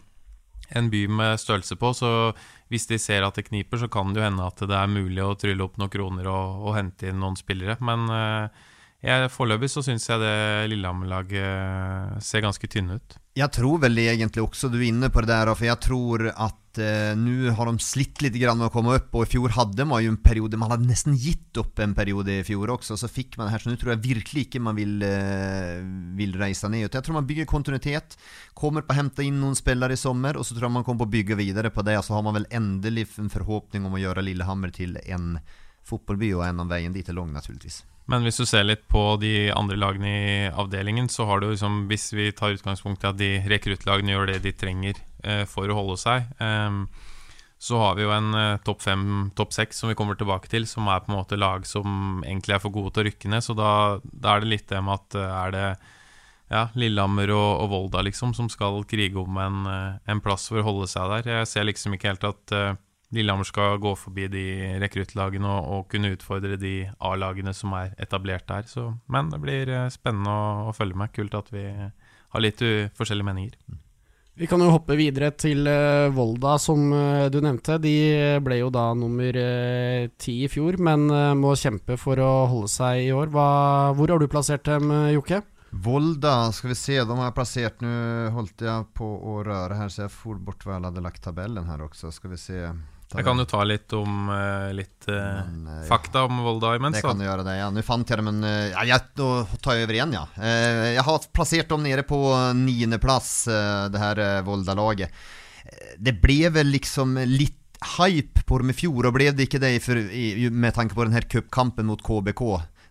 en 0.70 0.90
by 0.90 1.06
med 1.10 1.40
størrelse 1.40 1.76
på, 1.76 1.92
så 1.96 2.10
hvis 2.72 2.88
de 2.90 2.98
ser 2.98 3.26
at 3.26 3.36
det 3.36 3.48
kniper, 3.50 3.82
så 3.82 3.88
kan 3.92 4.14
det 4.14 4.22
jo 4.22 4.28
hende 4.28 4.46
at 4.46 4.62
det 4.64 4.76
er 4.78 4.90
mulig 4.90 5.22
å 5.24 5.34
trylle 5.38 5.66
opp 5.66 5.76
noen 5.80 5.92
kroner 5.92 6.30
og, 6.30 6.64
og 6.64 6.78
hente 6.78 7.10
inn 7.10 7.20
noen 7.22 7.36
spillere. 7.38 7.76
Men 7.84 8.08
eh, 9.04 9.28
foreløpig 9.32 9.70
så 9.70 9.82
syns 9.84 10.08
jeg 10.08 10.22
det 10.22 10.34
Lillehammer-laget 10.72 11.40
eh, 11.44 12.18
ser 12.24 12.44
ganske 12.44 12.68
tynne 12.70 12.98
ut. 12.98 13.16
Jeg 13.34 13.50
tror 13.50 13.80
vel 13.82 13.98
egentlig 13.98 14.44
også 14.44 14.68
du 14.70 14.78
er 14.78 14.92
inne 14.92 15.08
på 15.10 15.24
det 15.24 15.32
der, 15.32 15.50
for 15.58 15.66
jeg 15.66 15.80
tror 15.82 16.22
at 16.30 16.78
eh, 16.78 17.16
nå 17.18 17.50
har 17.58 17.66
de 17.66 17.82
slitt 17.82 18.22
litt 18.22 18.36
med 18.38 18.68
å 18.68 18.70
komme 18.70 18.94
opp, 18.94 19.08
og 19.10 19.24
i 19.26 19.30
fjor 19.32 19.56
hadde 19.56 19.86
man 19.90 20.04
jo 20.04 20.12
en 20.12 20.20
periode 20.22 20.58
Man 20.60 20.70
hadde 20.70 20.86
nesten 20.86 21.16
gitt 21.18 21.58
opp 21.58 21.82
en 21.82 21.96
periode 21.98 22.30
i 22.30 22.44
fjor 22.46 22.70
også, 22.76 22.94
så 23.00 23.10
fikk 23.10 23.34
man 23.36 23.48
det 23.48 23.56
her, 23.56 23.64
så 23.64 23.72
nå 23.72 23.80
tror 23.80 23.94
jeg 23.96 24.04
virkelig 24.04 24.44
ikke 24.46 24.62
man 24.62 24.78
vil, 24.78 25.02
eh, 25.02 25.82
vil 26.14 26.36
reise 26.38 26.70
ned. 26.70 26.86
Jeg 26.86 27.02
tror 27.02 27.18
man 27.18 27.26
bygger 27.26 27.50
kontinuitet, 27.50 28.14
kommer 28.54 28.86
på 28.86 28.94
å 28.94 29.00
hente 29.00 29.26
inn 29.26 29.40
noen 29.42 29.58
spillere 29.58 29.98
i 29.98 30.00
sommer, 30.00 30.38
og 30.38 30.46
så 30.46 30.54
tror 30.54 30.68
jeg 30.68 30.76
man 30.78 30.86
kommer 30.86 31.04
på 31.04 31.10
å 31.10 31.14
bygge 31.16 31.40
videre 31.42 31.74
på 31.74 31.82
det, 31.82 31.98
og 31.98 32.06
så 32.06 32.14
har 32.14 32.22
man 32.22 32.38
vel 32.38 32.46
endelig 32.54 33.08
en 33.18 33.32
forhåpning 33.34 33.88
om 33.88 33.98
å 33.98 34.04
gjøre 34.04 34.22
Lillehammer 34.26 34.70
til 34.74 34.94
en 35.04 35.34
fotballby, 35.84 36.30
og 36.38 36.46
en 36.46 36.62
av 36.62 36.70
veien 36.70 36.94
dit 36.94 37.10
er 37.10 37.18
lang, 37.18 37.34
naturligvis. 37.34 37.82
Men 38.10 38.26
hvis 38.26 38.36
du 38.36 38.44
ser 38.44 38.66
litt 38.66 38.84
på 38.92 39.16
de 39.22 39.48
andre 39.54 39.78
lagene 39.80 40.10
i 40.12 40.36
avdelingen, 40.52 41.08
så 41.08 41.24
har 41.28 41.40
du 41.40 41.48
liksom 41.48 41.86
Hvis 41.88 42.12
vi 42.12 42.30
tar 42.36 42.52
utgangspunkt 42.52 43.04
i 43.04 43.08
at 43.08 43.18
de 43.20 43.30
rekruttlagene 43.48 44.12
gjør 44.12 44.32
det 44.32 44.42
de 44.44 44.52
trenger 44.52 45.00
eh, 45.24 45.44
for 45.48 45.70
å 45.70 45.78
holde 45.78 45.96
seg, 46.02 46.28
eh, 46.36 47.10
så 47.64 47.78
har 47.80 47.94
vi 47.96 48.04
jo 48.04 48.12
en 48.12 48.34
eh, 48.36 48.60
topp 48.66 48.82
fem, 48.84 49.04
topp 49.36 49.54
seks 49.56 49.78
som 49.80 49.88
vi 49.88 49.96
kommer 49.96 50.18
tilbake 50.20 50.50
til, 50.52 50.66
som 50.68 50.88
er 50.92 51.00
på 51.00 51.12
en 51.12 51.18
måte 51.20 51.38
lag 51.40 51.64
som 51.68 52.20
egentlig 52.24 52.58
er 52.58 52.60
for 52.60 52.74
gode 52.74 52.92
til 52.92 53.04
å 53.04 53.08
rykke 53.08 53.30
ned. 53.32 53.44
Så 53.46 53.56
da, 53.56 53.70
da 54.04 54.34
er 54.34 54.44
det 54.44 54.50
litt 54.50 54.66
det 54.68 54.82
med 54.84 54.98
at 54.98 55.16
eh, 55.16 55.36
er 55.38 55.54
det 55.54 55.68
ja, 56.52 56.66
Lillehammer 56.76 57.32
og, 57.32 57.50
og, 57.62 57.70
Volda 57.72 58.02
liksom 58.04 58.34
som 58.36 58.50
skal 58.52 58.82
krige 58.88 59.16
om 59.22 59.38
en, 59.40 59.62
eh, 59.70 59.94
en, 60.12 60.20
plass 60.24 60.50
for 60.50 60.60
å 60.60 60.66
holde 60.66 60.90
seg 60.92 61.08
der. 61.14 61.30
Jeg 61.40 61.50
ser 61.50 61.68
liksom 61.68 61.96
ikke 61.96 62.12
helt 62.12 62.26
at 62.28 62.54
uh, 62.54 62.76
Lillehammer 63.14 63.46
skal 63.46 63.78
gå 63.82 63.92
forbi 63.98 64.26
de 64.32 64.44
rekruttlagene 64.82 65.46
og, 65.46 65.70
og, 65.70 65.86
kunne 65.92 66.14
utfordre 66.14 66.58
de 66.60 66.74
A-lagene 67.04 67.54
som 67.54 67.74
er 67.78 67.94
etablert 68.00 68.48
der. 68.48 68.66
Så, 68.70 68.90
men 69.10 69.30
det 69.32 69.40
blir 69.42 69.70
eh, 69.70 69.90
spennende 69.92 70.32
å, 70.32 70.68
å, 70.70 70.76
følge 70.76 70.98
med. 70.98 71.12
Kult 71.14 71.36
at 71.38 71.50
vi 71.54 71.64
har 71.68 72.42
litt 72.42 72.62
forskjellige 72.96 73.28
meninger. 73.28 73.80
Vi 74.34 74.48
kan 74.50 74.58
jo 74.58 74.72
hoppe 74.72 74.96
videre 74.98 75.28
til 75.38 75.62
uh, 75.70 76.10
Volda, 76.10 76.56
som 76.58 76.88
uh, 76.90 77.30
du 77.30 77.38
nevnte. 77.38 77.76
De 77.78 77.94
ble 78.42 78.56
jo 78.58 78.70
da 78.74 78.88
nummer 78.98 79.36
ti 80.18 80.34
uh, 80.40 80.46
i 80.48 80.50
fjor, 80.50 80.80
men 80.82 81.06
må 81.38 81.54
kjempe 81.54 81.94
for 82.00 82.18
å 82.18 82.32
holde 82.50 82.72
seg 82.72 83.04
i 83.04 83.12
år. 83.14 83.30
Hva, 83.30 83.46
hvor 83.94 84.10
har 84.10 84.18
du 84.18 84.26
plassert 84.32 84.66
dem, 84.66 84.90
Jokke? 85.14 85.44
Volda, 85.84 86.52
skal 86.52 86.70
vi 86.70 86.78
se, 86.78 86.98
de 87.02 87.14
har 87.18 87.32
plassert 87.34 87.80
Nå 87.82 87.94
holdt 88.34 88.62
jeg 88.62 88.90
på 88.94 89.06
å 89.06 89.40
røre 89.46 89.78
her, 89.78 89.90
så 89.90 90.04
jeg 90.04 90.12
for 90.14 90.38
bort 90.38 90.62
hva 90.62 90.76
jeg 90.76 90.86
hadde 90.86 91.02
lagt 91.02 91.22
tabellen 91.24 91.70
her 91.70 91.86
også. 91.86 92.12
Skal 92.14 92.34
vi 92.34 92.38
se. 92.42 92.60
Jeg 93.14 93.26
kan 93.26 93.38
jo 93.38 93.46
ta 93.46 93.62
litt 93.66 93.92
om 93.94 94.26
uh, 94.26 94.72
litt 94.74 95.06
uh, 95.06 95.44
men, 95.46 95.68
uh, 95.70 95.82
fakta 95.86 96.24
om 96.26 96.40
Volda 96.42 96.74
imens. 96.74 96.98
Det 96.98 97.04
kan 97.06 97.20
du 97.20 97.26
gjøre, 97.26 97.44
det. 97.46 97.56
ja. 97.60 97.68
Nå 97.70 97.84
fant 97.86 98.10
jeg 98.10 98.18
dem, 98.18 98.30
men 98.30 98.48
ja, 98.72 98.82
jeg, 98.90 99.06
nå 99.20 99.28
tar 99.62 99.78
jeg 99.78 99.86
over 99.86 99.98
igjen, 99.98 100.16
ja. 100.16 100.24
jeg 100.96 101.04
har 101.06 101.28
plassert 101.34 101.70
dem 101.70 101.84
nede 101.86 102.02
på 102.08 102.18
niendeplass, 102.58 103.32
det 103.94 104.02
her 104.02 104.22
Volda-laget. 104.46 105.14
Det 105.98 106.16
ble 106.20 106.50
vel 106.54 106.72
liksom 106.74 107.16
litt 107.30 107.60
hype 107.98 108.44
på 108.48 108.58
dem 108.60 108.72
i 108.72 108.76
fjor, 108.76 109.08
og 109.08 109.16
ble 109.16 109.30
det 109.36 109.46
ikke 109.46 109.62
det 109.62 109.76
med 110.50 110.74
tanke 110.76 110.96
på 110.96 111.06
den 111.06 111.14
her 111.16 111.26
cupkampen 111.30 111.86
mot 111.90 112.02
KBK? 112.02 112.42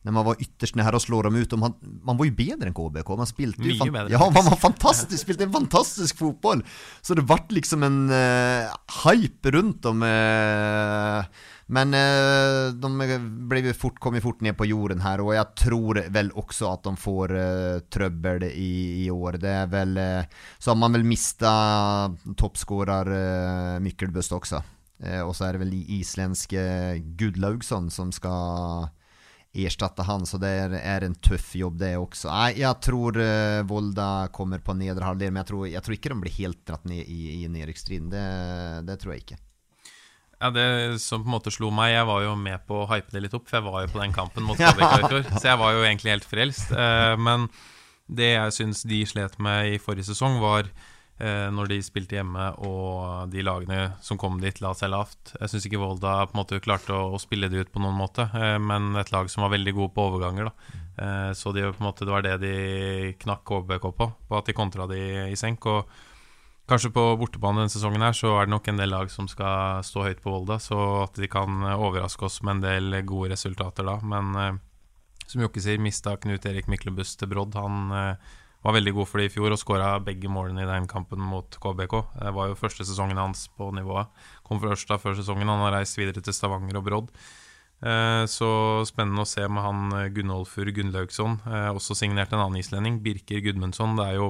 När 0.04 0.12
man 0.12 0.26
var 0.26 0.36
ytterst 0.40 0.76
nära 0.76 0.96
att 0.96 1.02
slå 1.02 1.22
dem 1.22 1.36
ut. 1.36 1.52
Man, 1.52 1.74
man 2.04 2.18
var 2.18 2.26
ju 2.26 2.32
bättre 2.32 2.68
än 2.68 2.74
KBK. 2.74 3.08
Man 3.08 3.28
spilte 3.28 3.62
ju 3.62 3.78
fan, 3.78 4.08
Ja, 4.10 4.32
man 4.36 4.46
var 4.46 4.56
fantastisk, 4.56 5.24
spilte 5.24 5.44
en 5.44 5.52
fantastisk 5.52 6.18
fotboll. 6.18 6.66
Så 7.02 7.14
det 7.14 7.22
vart 7.22 7.52
liksom 7.52 7.84
en 7.84 8.10
uh, 8.10 8.68
hype 9.06 9.52
rundt 9.52 9.84
dem. 9.84 10.04
Uh, 10.04 11.24
men 11.66 11.94
uh, 11.94 12.74
de 12.74 12.98
blev 13.50 13.74
fort, 13.74 14.00
kom 14.00 14.16
ju 14.16 14.22
fort 14.22 14.42
ned 14.42 14.58
på 14.58 14.66
jorden 14.66 15.02
her, 15.02 15.24
og 15.24 15.32
jeg 15.36 15.56
tror 15.56 16.02
vel 16.12 16.32
også 16.36 16.74
at 16.74 16.84
de 16.84 16.94
får 17.00 17.32
uh, 17.32 17.80
trøbbel 17.88 18.44
i, 18.50 19.06
i, 19.06 19.08
år. 19.12 19.40
Det 19.40 19.54
er 19.62 19.72
vel 19.72 20.02
Så 20.60 20.72
har 20.72 20.76
man 20.76 21.00
vel 21.00 21.08
mista 21.08 21.54
toppskårer 22.36 23.14
uh, 23.14 23.80
Mykkelbust 23.84 24.36
også. 24.36 24.60
og 25.24 25.32
så 25.36 25.48
er 25.48 25.56
det 25.56 25.64
vel 25.64 25.74
isländske 25.74 26.62
Gudlaugsson 27.20 27.90
som 27.92 28.12
skal 28.12 28.92
erstatte 29.54 30.02
han, 30.08 30.26
så 30.26 30.40
det 30.42 30.50
er, 30.50 30.74
er, 30.80 31.06
en 31.06 31.16
tøff 31.22 31.52
jobb 31.56 31.78
det 31.82 31.94
også. 32.00 32.30
Nei, 32.32 32.60
jeg 32.64 32.74
tror 32.82 33.20
uh, 33.22 33.62
Volda 33.70 34.28
kommer 34.34 34.64
på 34.66 34.74
nedre 34.78 35.06
halvdel, 35.06 35.30
men 35.30 35.44
jeg 35.44 35.50
tror, 35.52 35.66
jeg 35.70 35.86
tror, 35.86 35.98
ikke 35.98 36.14
de 36.14 36.22
blir 36.24 36.38
helt 36.40 36.62
dratt 36.66 36.88
ned 36.90 37.04
i, 37.06 37.20
i 37.44 37.50
nedrykksstriden. 37.54 38.10
Det, 38.10 38.24
det, 38.88 38.98
tror 39.02 39.14
jeg 39.14 39.26
ikke. 39.28 39.38
Ja, 40.40 40.50
Det 40.56 40.66
som 41.04 41.22
på 41.22 41.30
en 41.30 41.36
måte 41.36 41.54
slo 41.54 41.70
meg, 41.70 41.94
jeg 41.94 42.10
var 42.10 42.26
jo 42.26 42.34
med 42.40 42.66
på 42.66 42.82
å 42.82 42.88
hype 42.90 43.14
det 43.14 43.28
litt 43.28 43.38
opp, 43.38 43.46
for 43.50 43.60
jeg 43.60 43.68
var 43.68 43.86
jo 43.86 43.94
på 43.94 44.02
den 44.02 44.16
kampen 44.16 44.48
mot 44.48 44.58
KBK 44.64 45.38
så 45.38 45.46
jeg 45.52 45.62
var 45.62 45.78
jo 45.78 45.86
egentlig 45.86 46.16
helt 46.16 46.28
frelst. 46.28 46.74
Uh, 46.74 47.14
men 47.22 47.46
det 48.10 48.34
jeg 48.34 48.58
syns 48.58 48.84
de 48.90 49.04
slet 49.08 49.38
med 49.38 49.76
i 49.76 49.80
forrige 49.82 50.10
sesong, 50.10 50.42
var 50.42 50.66
når 51.20 51.70
de 51.70 51.78
spilte 51.86 52.18
hjemme 52.18 52.48
og 52.66 53.30
de 53.32 53.44
lagene 53.46 53.94
som 54.04 54.18
kom 54.20 54.40
dit, 54.42 54.58
la 54.64 54.74
seg 54.76 54.92
lavt. 54.92 55.36
Jeg 55.40 55.52
syns 55.52 55.68
ikke 55.70 55.82
Volda 55.82 56.16
på 56.26 56.36
en 56.36 56.40
måte 56.42 56.60
klarte 56.64 56.96
å, 56.96 57.20
spille 57.22 57.50
det 57.52 57.62
ut 57.64 57.74
på 57.74 57.84
noen 57.84 57.96
måte, 57.98 58.26
eh, 58.34 58.58
men 58.60 58.96
et 59.00 59.12
lag 59.14 59.30
som 59.32 59.46
var 59.46 59.54
veldig 59.54 59.76
gode 59.78 59.94
på 59.96 60.08
overganger. 60.10 60.50
Da. 60.50 60.80
Eh, 61.04 61.30
så 61.38 61.54
de, 61.56 61.68
på 61.70 61.84
en 61.84 61.88
måte, 61.88 62.08
det 62.08 62.16
var 62.16 62.26
det 62.26 62.40
de 62.42 63.14
knakk 63.22 63.46
KBK 63.46 63.88
på, 64.00 64.10
på 64.28 64.40
at 64.40 64.50
de 64.50 64.58
kontra 64.58 64.90
de 64.90 65.00
i 65.30 65.38
senk. 65.40 65.70
og 65.70 65.88
Kanskje 66.70 66.94
på 66.96 67.02
bortebane 67.20 67.60
denne 67.60 67.72
sesongen 67.74 68.06
her 68.06 68.16
så 68.16 68.38
er 68.38 68.48
det 68.48 68.54
nok 68.54 68.68
en 68.72 68.78
del 68.80 68.94
lag 68.94 69.10
som 69.12 69.28
skal 69.28 69.84
stå 69.84 70.06
høyt 70.06 70.22
på 70.24 70.32
Volda, 70.32 70.62
så 70.64 70.78
at 71.04 71.20
de 71.20 71.28
kan 71.28 71.60
overraske 71.76 72.24
oss 72.24 72.40
med 72.42 72.58
en 72.58 72.64
del 72.64 73.02
gode 73.08 73.34
resultater 73.34 73.88
da. 73.88 73.98
Men 74.02 74.38
eh, 74.40 74.62
som 75.28 75.44
Jokke 75.44 75.64
sier, 75.64 75.82
mista 75.82 76.16
Knut 76.18 76.46
Erik 76.50 76.70
Myklebust 76.72 77.20
til 77.20 77.32
Brodd. 77.32 77.56
Han 77.60 77.92
eh, 77.96 78.32
var 78.64 78.78
veldig 78.78 78.94
god 78.96 79.10
for 79.10 79.20
det 79.20 79.28
i 79.28 79.34
fjor 79.34 79.54
og 79.54 79.60
skåra 79.60 79.94
begge 80.04 80.32
målene 80.32 80.64
i 80.64 80.70
den 80.70 80.88
kampen 80.88 81.20
mot 81.20 81.58
KBK. 81.60 81.96
Det 82.16 82.34
var 82.36 82.50
jo 82.50 82.60
første 82.60 82.86
sesongen 82.88 83.20
hans 83.20 83.50
på 83.58 83.70
nivået. 83.76 84.12
Kom 84.48 84.62
fra 84.64 84.72
Ørsta 84.76 84.98
før 85.02 85.18
sesongen. 85.20 85.52
Han 85.52 85.66
har 85.66 85.76
reist 85.82 86.00
videre 86.00 86.24
til 86.24 86.36
Stavanger 86.36 86.80
og 86.80 86.86
Brodd. 86.88 87.12
Eh, 87.84 88.24
så 88.32 88.50
spennende 88.88 89.26
å 89.26 89.28
se 89.28 89.44
med 89.52 89.64
han 89.66 89.96
eh, 89.98 90.10
Gunnolfur 90.16 90.70
Gunnlaugsson. 90.72 91.42
Eh, 91.44 91.70
også 91.76 91.98
signert 92.00 92.32
en 92.32 92.40
annen 92.46 92.62
islending, 92.62 93.02
Birker 93.04 93.44
Gudmundsson. 93.44 93.98
Det 94.00 94.06
er 94.08 94.20
jo 94.22 94.30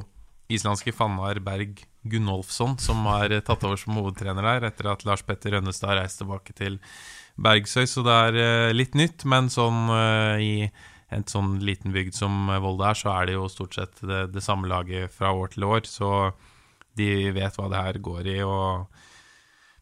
islandske 0.54 0.94
Fannar 0.96 1.38
Berg 1.44 1.84
Gunnolfsson 2.10 2.76
som 2.82 3.06
har 3.08 3.32
tatt 3.46 3.64
over 3.64 3.78
som 3.80 4.00
hovedtrener 4.00 4.44
der, 4.44 4.66
etter 4.72 4.90
at 4.92 5.06
Lars 5.08 5.22
Petter 5.26 5.54
Rønnestad 5.56 5.94
reiste 6.00 6.24
tilbake 6.24 6.58
til 6.58 6.80
Bergsøy. 7.38 7.86
Så 7.90 8.02
det 8.06 8.18
er 8.26 8.74
litt 8.76 8.98
nytt, 8.98 9.24
men 9.30 9.48
sånn 9.54 9.88
i 10.42 10.68
en 11.14 11.26
sånn 11.30 11.56
liten 11.64 11.94
bygd 11.94 12.18
som 12.18 12.50
Volda 12.64 12.92
er, 12.92 13.00
så 13.00 13.12
er 13.14 13.30
det 13.30 13.38
jo 13.38 13.50
stort 13.52 13.78
sett 13.78 14.02
det, 14.02 14.26
det, 14.34 14.44
samme 14.44 14.70
laget 14.72 15.14
fra 15.14 15.32
år 15.36 15.54
til 15.54 15.68
år. 15.68 15.86
Så 15.90 16.10
de 16.98 17.32
vet 17.36 17.58
hva 17.58 17.70
det 17.72 17.82
her 17.88 18.00
går 18.04 18.30
i. 18.36 18.38
og 18.46 18.88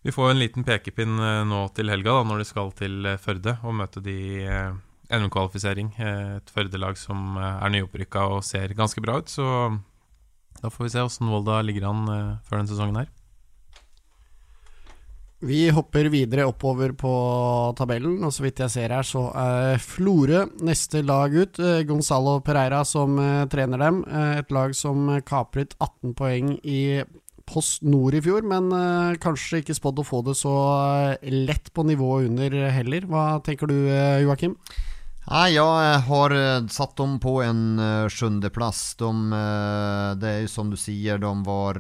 Vi 0.05 0.13
får 0.15 0.31
en 0.31 0.41
liten 0.41 0.67
pekepinn 0.67 1.19
eh, 1.19 1.43
nå 1.47 1.65
til 1.75 1.91
helga, 1.91 2.19
da, 2.19 2.27
når 2.27 2.41
de 2.41 2.50
skal 2.50 2.73
til 2.77 3.05
eh, 3.05 3.19
Førde 3.21 3.57
og 3.63 3.77
møte 3.81 4.03
de 4.03 4.17
eh, 4.45 4.73
NM-kvalifisering. 5.11 5.93
Et 6.00 6.53
Førde-lag 6.55 7.00
som 7.00 7.35
er 7.41 7.73
nyopprykka 7.73 8.27
og 8.38 8.45
ser 8.47 8.71
ganske 8.77 9.03
bra 9.03 9.19
ut. 9.19 9.31
Så 9.31 9.45
da 10.61 10.71
får 10.71 10.88
vi 10.88 10.93
se 10.93 11.03
åssen 11.03 11.31
Volda 11.31 11.59
ligger 11.65 11.89
an 11.89 12.05
før 12.47 12.61
denne 12.61 12.71
sesongen 12.71 13.01
her. 13.03 13.11
Vi 15.41 15.63
hopper 15.74 16.05
videre 16.13 16.43
oppover 16.45 16.91
på 16.93 17.12
tabellen, 17.74 18.19
og 18.21 18.29
så 18.33 18.43
vidt 18.45 18.60
jeg 18.62 18.74
ser 18.75 18.93
her, 18.93 19.05
så 19.07 19.24
er 19.33 19.81
Florø 19.81 20.43
neste 20.62 21.01
lag 21.01 21.33
ut. 21.33 21.57
Eh, 21.57 21.81
Gonzalo 21.89 22.36
Pereira 22.45 22.83
som 22.86 23.17
uh, 23.17 23.48
trener 23.50 23.81
dem. 23.81 24.03
Uh, 24.05 24.38
et 24.38 24.53
lag 24.53 24.75
som 24.77 25.10
kapret 25.25 25.74
18 25.81 26.13
poeng 26.19 26.53
i 26.62 27.01
Post 27.50 27.81
Nord 27.81 28.13
i 28.15 28.21
fjor, 28.24 28.45
men 28.48 28.69
kanskje 29.19 29.60
ikke 29.60 29.74
spådd 29.75 29.98
å 30.00 30.05
få 30.07 30.21
det 30.24 30.38
så 30.39 30.53
lett 31.25 31.71
på 31.74 31.83
nivået 31.83 32.29
under 32.29 32.53
heller. 32.71 33.10
Hva 33.10 33.25
tenker 33.43 33.67
du, 33.67 33.75
Joakim? 34.24 34.53
Ja, 35.22 35.46
jeg 35.54 36.00
har 36.08 36.34
eh, 36.34 36.63
satt 36.74 36.96
dem 36.98 37.20
på 37.22 37.36
en 37.46 37.78
sjunde 37.78 38.10
sjundeplass. 38.10 38.80
De, 38.98 39.12
det 40.18 40.32
er 40.32 40.40
jo 40.42 40.50
som 40.50 40.72
du 40.72 40.78
sier, 40.82 41.22
de 41.22 41.32
var 41.46 41.78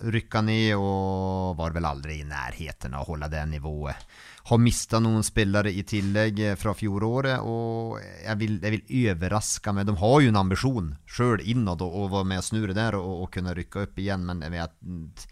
rykka 0.00 0.40
ned 0.46 0.72
og 0.78 1.58
var 1.60 1.76
vel 1.76 1.88
aldri 1.90 2.22
i 2.22 2.28
nærheten 2.28 2.96
av 2.96 3.04
å 3.04 3.12
holde 3.12 3.28
det 3.34 3.44
nivået. 3.52 4.08
Har 4.48 4.58
mista 4.58 4.98
noen 4.98 5.22
spillere 5.22 5.70
i 5.70 5.84
tillegg 5.84 6.40
fra 6.58 6.72
fjoråret, 6.74 7.44
og 7.44 8.00
jeg 8.00 8.40
vil, 8.40 8.56
jeg 8.64 8.74
vil 8.74 9.04
overraske 9.12 9.76
meg. 9.76 9.86
De 9.86 9.98
har 10.00 10.16
jo 10.24 10.32
en 10.32 10.40
ambisjon 10.40 10.90
sjøl 11.04 11.44
innad 11.44 11.84
å 11.84 12.08
være 12.08 12.32
med 12.32 12.40
og 12.40 12.48
snurre 12.48 12.74
der 12.74 12.96
og, 12.98 13.12
og 13.26 13.30
kunne 13.36 13.54
rykke 13.60 13.84
opp 13.84 14.00
igjen, 14.00 14.24
men 14.26 14.42
jeg 14.46 14.56
vet 14.56 15.30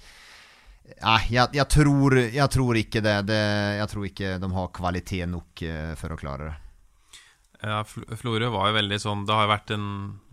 Nei, 0.88 1.19
jeg, 1.28 1.52
jeg, 1.52 1.67
tror, 1.69 2.14
jeg, 2.17 2.49
tror, 2.49 2.78
ikke 2.81 3.02
det. 3.05 3.19
det. 3.28 3.43
Jeg 3.76 3.90
tror 3.93 4.07
ikke 4.09 4.31
de 4.40 4.49
har 4.55 4.73
kvalitet 4.73 5.28
nok 5.28 5.69
for 6.00 6.14
å 6.14 6.17
klare 6.21 6.47
det. 6.49 6.67
Ja, 7.58 7.82
Florø 7.82 8.52
var 8.54 8.68
jo 8.68 8.76
veldig 8.76 8.96
sånn 9.02 9.24
Det 9.26 9.34
har 9.34 9.48
jo 9.48 9.50
vært 9.50 9.70
en, 9.74 9.86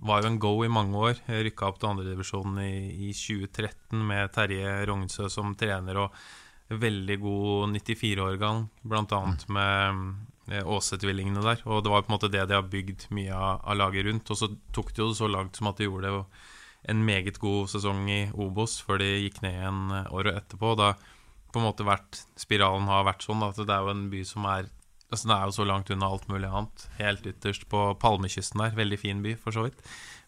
var 0.05 0.21
jo 0.21 0.29
en 0.29 0.39
go 0.41 0.53
i 0.61 0.69
mange 0.69 0.99
år. 1.09 1.21
Rykka 1.25 1.71
opp 1.71 1.79
til 1.81 1.89
andredivisjonen 1.89 2.59
i, 2.61 2.75
i 3.07 3.13
2013 3.17 4.03
med 4.05 4.33
Terje 4.35 4.75
Rognsø 4.85 5.29
som 5.33 5.55
trener 5.57 6.03
og 6.03 6.19
veldig 6.69 7.17
god 7.21 7.75
94-årgang, 7.77 8.63
bl.a. 8.81 9.03
Mm. 9.05 9.35
med 9.53 10.63
Åse-tvillingene 10.65 11.41
der. 11.45 11.61
Og 11.65 11.83
det 11.85 11.93
var 11.93 12.05
på 12.05 12.11
en 12.11 12.15
måte 12.15 12.29
det 12.33 12.45
de 12.49 12.57
har 12.57 12.69
bygd 12.69 13.07
mye 13.17 13.33
av, 13.33 13.61
av 13.65 13.77
laget 13.77 14.05
rundt. 14.07 14.29
Og 14.33 14.39
så 14.39 14.49
tok 14.73 14.93
de 14.93 15.03
jo 15.03 15.09
det 15.11 15.19
så 15.19 15.29
langt 15.29 15.57
som 15.57 15.69
at 15.69 15.81
de 15.81 15.89
gjorde 15.89 16.13
det 16.13 16.23
en 16.93 17.01
meget 17.05 17.39
god 17.41 17.69
sesong 17.73 18.05
i 18.13 18.21
Obos 18.37 18.77
før 18.85 19.01
de 19.01 19.09
gikk 19.23 19.41
ned 19.41 19.57
igjen 19.57 19.93
året 20.13 20.43
etterpå. 20.43 20.75
Da 20.77 20.93
på 21.49 21.61
en 21.61 21.65
måte 21.65 21.87
vært, 21.87 22.21
spiralen 22.37 22.89
har 22.91 23.05
vært 23.07 23.25
sånn 23.25 23.41
at 23.45 23.57
det 23.61 23.71
er 23.71 23.85
jo 23.85 23.93
en 23.93 24.07
by 24.11 24.21
som 24.27 24.45
er 24.51 24.69
Altså, 25.11 25.29
det 25.29 25.35
er 25.35 25.45
jo 25.45 25.55
så 25.55 25.65
langt 25.69 25.91
unna 25.93 26.09
alt 26.09 26.27
mulig 26.31 26.49
annet. 26.49 26.87
Helt 26.97 27.25
ytterst 27.29 27.67
på 27.71 27.87
Palmekysten 28.01 28.63
der. 28.63 28.75
Veldig 28.77 28.99
fin 28.99 29.21
by, 29.25 29.35
for 29.39 29.55
så 29.55 29.67
vidt. 29.67 29.81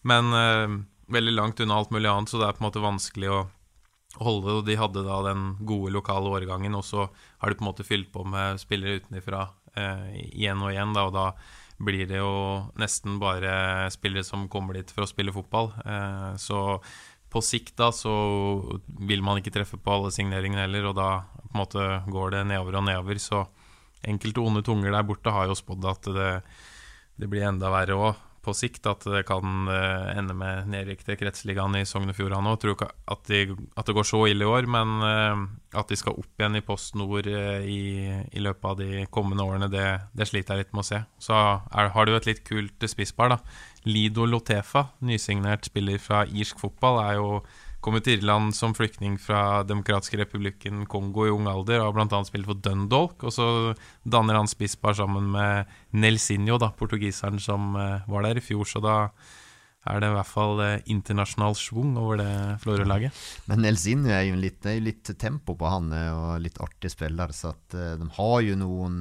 Men 0.06 0.32
uh, 0.32 0.78
veldig 1.12 1.34
langt 1.34 1.60
unna 1.60 1.80
alt 1.80 1.94
mulig 1.94 2.10
annet, 2.10 2.30
så 2.30 2.40
det 2.40 2.48
er 2.48 2.58
på 2.58 2.62
en 2.62 2.68
måte 2.68 2.84
vanskelig 2.84 3.32
å 3.34 3.40
holde 4.22 4.58
det. 4.60 4.66
De 4.70 4.78
hadde 4.80 5.04
da 5.06 5.20
den 5.26 5.50
gode 5.66 5.92
lokale 5.96 6.30
årgangen, 6.38 6.78
og 6.78 6.86
så 6.86 7.08
har 7.10 7.50
de 7.50 7.58
på 7.58 7.64
en 7.66 7.70
måte 7.70 7.86
fylt 7.86 8.12
på 8.14 8.24
med 8.28 8.60
spillere 8.62 9.02
utenfra 9.02 9.48
uh, 9.50 10.08
igjen 10.14 10.62
og 10.62 10.72
igjen, 10.72 10.94
da, 10.96 11.08
og 11.08 11.16
da 11.16 11.26
blir 11.78 12.08
det 12.10 12.18
jo 12.18 12.32
nesten 12.78 13.20
bare 13.22 13.86
spillere 13.94 14.26
som 14.26 14.48
kommer 14.50 14.78
dit 14.78 14.90
for 14.90 15.04
å 15.04 15.10
spille 15.10 15.34
fotball. 15.34 15.70
Uh, 15.84 16.34
så 16.40 16.80
på 17.28 17.42
sikt 17.44 17.76
da 17.76 17.90
så 17.92 18.12
vil 18.86 19.22
man 19.24 19.38
ikke 19.38 19.52
treffe 19.52 19.76
på 19.76 19.92
alle 19.92 20.12
signeringene 20.14 20.64
heller, 20.64 20.90
og 20.90 20.96
da 20.98 21.10
på 21.42 21.52
en 21.52 21.60
måte 21.60 21.86
går 22.08 22.34
det 22.34 22.46
nedover 22.48 22.80
og 22.80 22.86
nedover. 22.88 23.20
Så 23.22 23.44
enkelte 24.06 24.44
onde 24.44 24.62
tunger 24.66 24.94
der 24.94 25.06
borte 25.06 25.34
har 25.34 25.48
jo 25.48 25.58
spådd 25.58 25.86
at 25.90 26.08
det, 26.14 26.32
det 27.18 27.28
blir 27.30 27.48
enda 27.48 27.70
verre 27.72 27.98
òg. 27.98 28.24
på 28.48 28.54
sikt 28.54 28.86
at 28.88 29.02
det 29.04 29.24
kan 29.28 29.66
eh, 29.68 30.16
ende 30.16 30.32
med 30.32 30.70
nedrykk 30.72 31.02
til 31.04 31.16
Kretsligaen 31.20 31.74
i 31.76 31.82
Sogn 31.84 32.08
og 32.08 32.16
Fjordane 32.16 32.48
òg. 32.48 32.60
Tror 32.62 32.76
ikke 32.76 32.88
at, 32.88 33.26
de, 33.28 33.56
at, 33.76 33.84
det 33.84 33.94
går 33.98 34.06
så 34.08 34.20
ille 34.30 34.46
i 34.46 34.48
år, 34.48 34.68
men 34.70 35.02
eh, 35.04 35.42
at 35.76 35.90
de 35.90 35.98
skal 35.98 36.16
opp 36.16 36.40
igjen 36.40 36.56
i 36.56 36.64
Post 36.64 36.96
Nord 36.96 37.28
eh, 37.28 37.66
i, 37.68 37.82
i, 38.30 38.40
løpet 38.40 38.70
av 38.70 38.78
de 38.80 39.04
kommende 39.12 39.44
årene, 39.44 39.68
det, 39.68 39.84
det, 40.16 40.30
sliter 40.30 40.54
jeg 40.54 40.64
litt 40.64 40.72
med 40.72 40.86
å 40.86 40.88
se. 40.88 41.02
Så 41.20 41.36
er, 41.36 41.92
har 41.92 42.08
du 42.08 42.14
et 42.14 42.30
litt 42.30 42.44
kult 42.46 42.88
spisspar, 42.88 43.34
da. 43.34 43.40
Lido 43.84 44.24
Lotefa, 44.24 44.86
nysignert 45.04 45.68
spiller 45.68 46.00
fra 46.00 46.24
irsk 46.30 46.62
fotball, 46.62 47.02
er 47.04 47.18
jo 47.18 47.32
kommet 47.88 48.04
til 48.04 48.18
Irland 48.18 48.52
som 48.52 48.74
flyktning 48.76 49.14
fra 49.16 49.62
Demokratiske 49.64 50.18
republikken 50.20 50.84
Kongo 50.90 51.24
i 51.24 51.32
ung 51.32 51.48
alder 51.48 51.80
og 51.80 51.94
har 51.94 52.08
bl.a. 52.08 52.20
spilt 52.28 52.48
for 52.48 52.60
Dundalk. 52.60 53.22
Og 53.24 53.32
så 53.32 53.46
danner 54.04 54.36
han 54.36 54.50
spisspar 54.50 54.98
sammen 54.98 55.30
med 55.32 55.70
Nelsinho, 55.96 56.58
da, 56.60 56.68
portugiseren 56.76 57.40
som 57.40 57.72
uh, 57.78 58.04
var 58.10 58.26
der 58.26 58.40
i 58.40 58.44
fjor. 58.44 58.68
Så 58.68 58.82
da 58.84 58.98
er 59.88 60.02
det 60.02 60.10
i 60.10 60.16
hvert 60.18 60.28
fall 60.28 60.60
uh, 60.60 60.90
internasjonal 60.92 61.56
schwung 61.56 61.96
over 61.96 62.20
det 62.20 62.32
Florø-laget. 62.64 63.22
Men 63.48 63.64
Nelsinho 63.64 64.12
er 64.12 64.26
jo 64.28 64.36
litt, 64.36 64.68
er 64.68 64.84
litt 64.84 65.14
tempo 65.16 65.56
på 65.56 65.72
han 65.72 65.88
eh, 65.96 66.10
og 66.12 66.44
litt 66.44 66.60
artig 66.60 66.92
spiller, 66.92 67.32
så 67.32 67.54
at, 67.54 67.78
de 68.02 68.10
har 68.18 68.42
jo 68.44 68.58
noen 68.60 69.00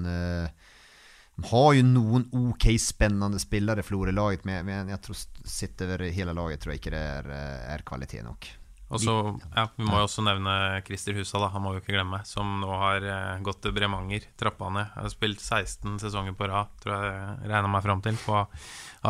de 1.37 1.49
har 1.51 1.73
jo 1.75 1.83
noen 1.85 2.23
ok 2.33 2.69
spennende 2.81 3.37
spillere, 3.43 3.83
Florø-laget, 3.85 4.47
men, 4.47 4.89
jeg 4.89 5.03
tror 5.03 5.19
sett 5.43 5.83
over 5.85 6.07
hele 6.07 6.33
laget 6.33 6.63
tror 6.63 6.73
jeg 6.73 6.81
ikke 6.81 6.95
det 6.95 7.03
er, 7.19 7.35
er 7.75 7.85
kvalitet 7.85 8.25
nok. 8.25 8.49
Og 8.87 9.01
så, 9.03 9.13
ja, 9.51 9.65
Vi 9.75 9.83
må 9.83 9.97
jo 9.99 10.05
også 10.05 10.23
nevne 10.23 10.53
Christer 10.87 11.17
Husa, 11.17 11.41
da, 11.43 11.49
han 11.51 11.63
må 11.63 11.73
vi 11.75 11.81
ikke 11.81 11.95
glemme. 11.97 12.21
Som 12.27 12.61
nå 12.61 12.69
har 12.71 13.03
eh, 13.03 13.41
gått 13.43 13.59
til 13.65 13.75
Bremanger, 13.75 14.29
trappa 14.39 14.69
ned. 14.71 14.93
Har 14.95 15.11
spilt 15.11 15.43
16 15.43 15.99
sesonger 16.05 16.37
på 16.37 16.47
rad, 16.47 16.71
tror 16.83 16.95
jeg 16.95 17.49
regna 17.51 17.71
meg 17.73 17.83
fram 17.83 18.03
til, 18.05 18.15
på 18.23 18.45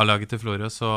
A-laget 0.02 0.34
til 0.34 0.42
Florø. 0.42 0.70
Så 0.74 0.90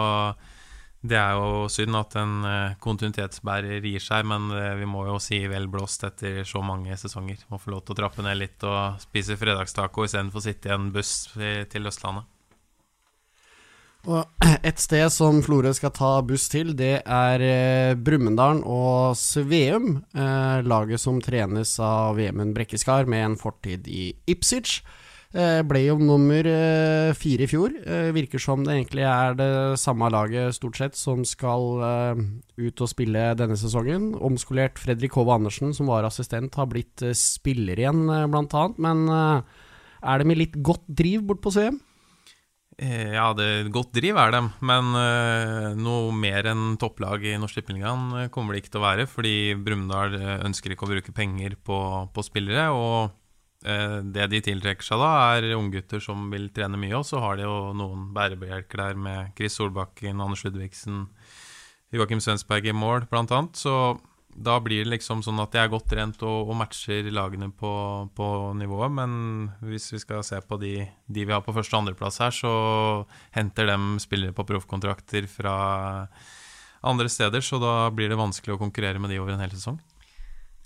det 1.05 1.17
er 1.17 1.37
jo 1.37 1.69
synd 1.69 1.99
at 1.99 2.17
en 2.23 2.35
eh, 2.49 2.75
kontinuitetsbærer 2.81 3.85
gir 3.85 4.01
seg, 4.01 4.25
men 4.33 4.49
eh, 4.57 4.73
vi 4.81 4.89
må 4.89 5.05
jo 5.11 5.21
si 5.21 5.43
vel 5.51 5.69
blåst 5.69 6.07
etter 6.09 6.41
så 6.49 6.65
mange 6.65 6.97
sesonger. 6.97 7.45
Må 7.53 7.61
få 7.61 7.75
lov 7.75 7.85
til 7.85 7.93
å 7.93 8.01
trappe 8.01 8.25
ned 8.25 8.41
litt 8.41 8.65
og 8.65 8.97
spise 9.05 9.37
fredagstaco 9.37 10.09
istedenfor 10.09 10.41
å 10.41 10.47
sitte 10.49 10.73
i 10.73 10.77
en 10.79 10.89
buss 10.95 11.29
til 11.37 11.91
Østlandet. 11.91 12.25
Og 14.09 14.25
Et 14.67 14.81
sted 14.81 15.07
som 15.13 15.41
Florø 15.45 15.71
skal 15.73 15.93
ta 15.93 16.11
buss 16.25 16.47
til, 16.51 16.73
det 16.77 17.01
er 17.01 17.43
eh, 17.45 17.93
Brumunddal 17.97 18.63
og 18.65 19.17
Sveum. 19.17 20.01
Eh, 20.13 20.61
laget 20.65 21.01
som 21.01 21.21
trenes 21.21 21.75
av 21.81 22.17
Vemund 22.17 22.53
Brekkeskar 22.57 23.09
med 23.09 23.25
en 23.25 23.37
fortid 23.41 23.89
i 23.89 24.11
Ipsic. 24.29 24.79
Eh, 25.31 25.61
ble 25.63 25.83
jo 25.85 25.95
nummer 26.01 26.45
eh, 26.45 27.13
fire 27.17 27.45
i 27.45 27.49
fjor. 27.49 27.73
Eh, 27.81 28.09
virker 28.13 28.41
som 28.41 28.65
det 28.65 28.75
egentlig 28.75 29.05
er 29.07 29.37
det 29.39 29.51
samme 29.81 30.09
laget 30.11 30.57
stort 30.57 30.81
sett 30.81 30.97
som 30.99 31.23
skal 31.27 31.85
eh, 31.87 32.23
ut 32.61 32.83
og 32.83 32.91
spille 32.91 33.29
denne 33.39 33.57
sesongen. 33.59 34.11
Omskolert 34.19 34.81
Fredrik 34.81 35.15
Hove 35.17 35.37
Andersen, 35.37 35.73
som 35.77 35.89
var 35.89 36.05
assistent, 36.09 36.57
har 36.59 36.69
blitt 36.69 37.05
spiller 37.17 37.79
igjen, 37.79 38.03
blant 38.33 38.57
annet. 38.57 38.81
Men 38.81 39.07
er 39.09 40.19
det 40.19 40.27
med 40.27 40.41
litt 40.41 40.59
godt 40.65 40.85
driv 40.89 41.25
bort 41.29 41.45
på 41.45 41.53
Sveum? 41.55 41.79
Eh, 42.81 43.13
ja, 43.13 43.27
det 43.37 43.69
godt 43.69 43.91
driv 43.93 44.17
er 44.17 44.31
dem, 44.33 44.47
men 44.65 44.95
uh, 44.97 45.75
noe 45.77 46.09
mer 46.17 46.47
enn 46.49 46.79
topplag 46.81 47.27
i 47.29 47.35
Norsk 47.37 47.59
Tippeligaen 47.59 48.07
uh, 48.15 48.29
kommer 48.33 48.55
det 48.55 48.63
ikke 48.63 48.71
til 48.73 48.81
å 48.81 48.87
være, 48.87 49.05
fordi 49.09 49.33
Brumunddal 49.53 50.15
ønsker 50.47 50.73
ikke 50.73 50.87
å 50.87 50.89
bruke 50.95 51.13
penger 51.13 51.59
på, 51.61 51.77
på 52.09 52.25
spillere. 52.25 52.69
Og 52.73 53.17
det 53.61 54.23
de 54.31 54.39
tiltrekker 54.41 54.81
seg 54.81 54.97
da, 54.97 55.09
er 55.35 55.51
unggutter 55.53 56.01
som 56.01 56.23
vil 56.31 56.47
trene 56.49 56.79
mye, 56.81 56.95
og 56.97 57.05
så 57.05 57.19
har 57.21 57.35
de 57.37 57.43
jo 57.45 57.57
noen 57.77 58.07
bærebjelker 58.15 58.81
der 58.81 58.97
med 58.97 59.35
Chris 59.37 59.53
Solbakken, 59.59 60.17
Anders 60.17 60.41
Ludvigsen, 60.47 61.03
Joakim 61.93 62.23
Svensberg 62.25 62.65
i 62.65 62.73
mål, 62.73 63.05
blant 63.11 63.29
annet. 63.37 63.61
Så 63.61 63.75
da 64.35 64.59
blir 64.63 64.85
det 64.85 64.93
liksom 64.93 65.21
sånn 65.25 65.39
at 65.43 65.53
de 65.53 65.59
er 65.61 65.71
godt 65.71 65.89
trent 65.91 66.21
og, 66.23 66.51
og 66.51 66.57
matcher 66.59 67.09
lagene 67.11 67.51
på, 67.53 67.71
på, 68.15 68.27
nivået. 68.57 68.93
Men 68.95 69.13
hvis 69.65 69.91
vi 69.93 70.01
skal 70.03 70.23
se 70.27 70.39
på 70.45 70.59
de, 70.61 70.75
de 71.07 71.25
vi 71.25 71.33
har 71.33 71.43
på 71.45 71.55
første- 71.55 71.75
og 71.75 71.83
andreplass 71.83 72.21
her, 72.23 72.35
så 72.35 72.53
henter 73.35 73.69
dem 73.71 73.95
spillere 74.03 74.35
på 74.35 74.47
proffkontrakter 74.47 75.27
fra 75.31 75.55
andre 76.81 77.09
steder. 77.11 77.43
Så 77.45 77.59
da 77.61 77.89
blir 77.93 78.11
det 78.11 78.19
vanskelig 78.19 78.55
å 78.55 78.61
konkurrere 78.61 79.01
med 79.01 79.13
de 79.13 79.19
over 79.21 79.35
en 79.35 79.43
hel 79.43 79.53
sesong. 79.53 79.79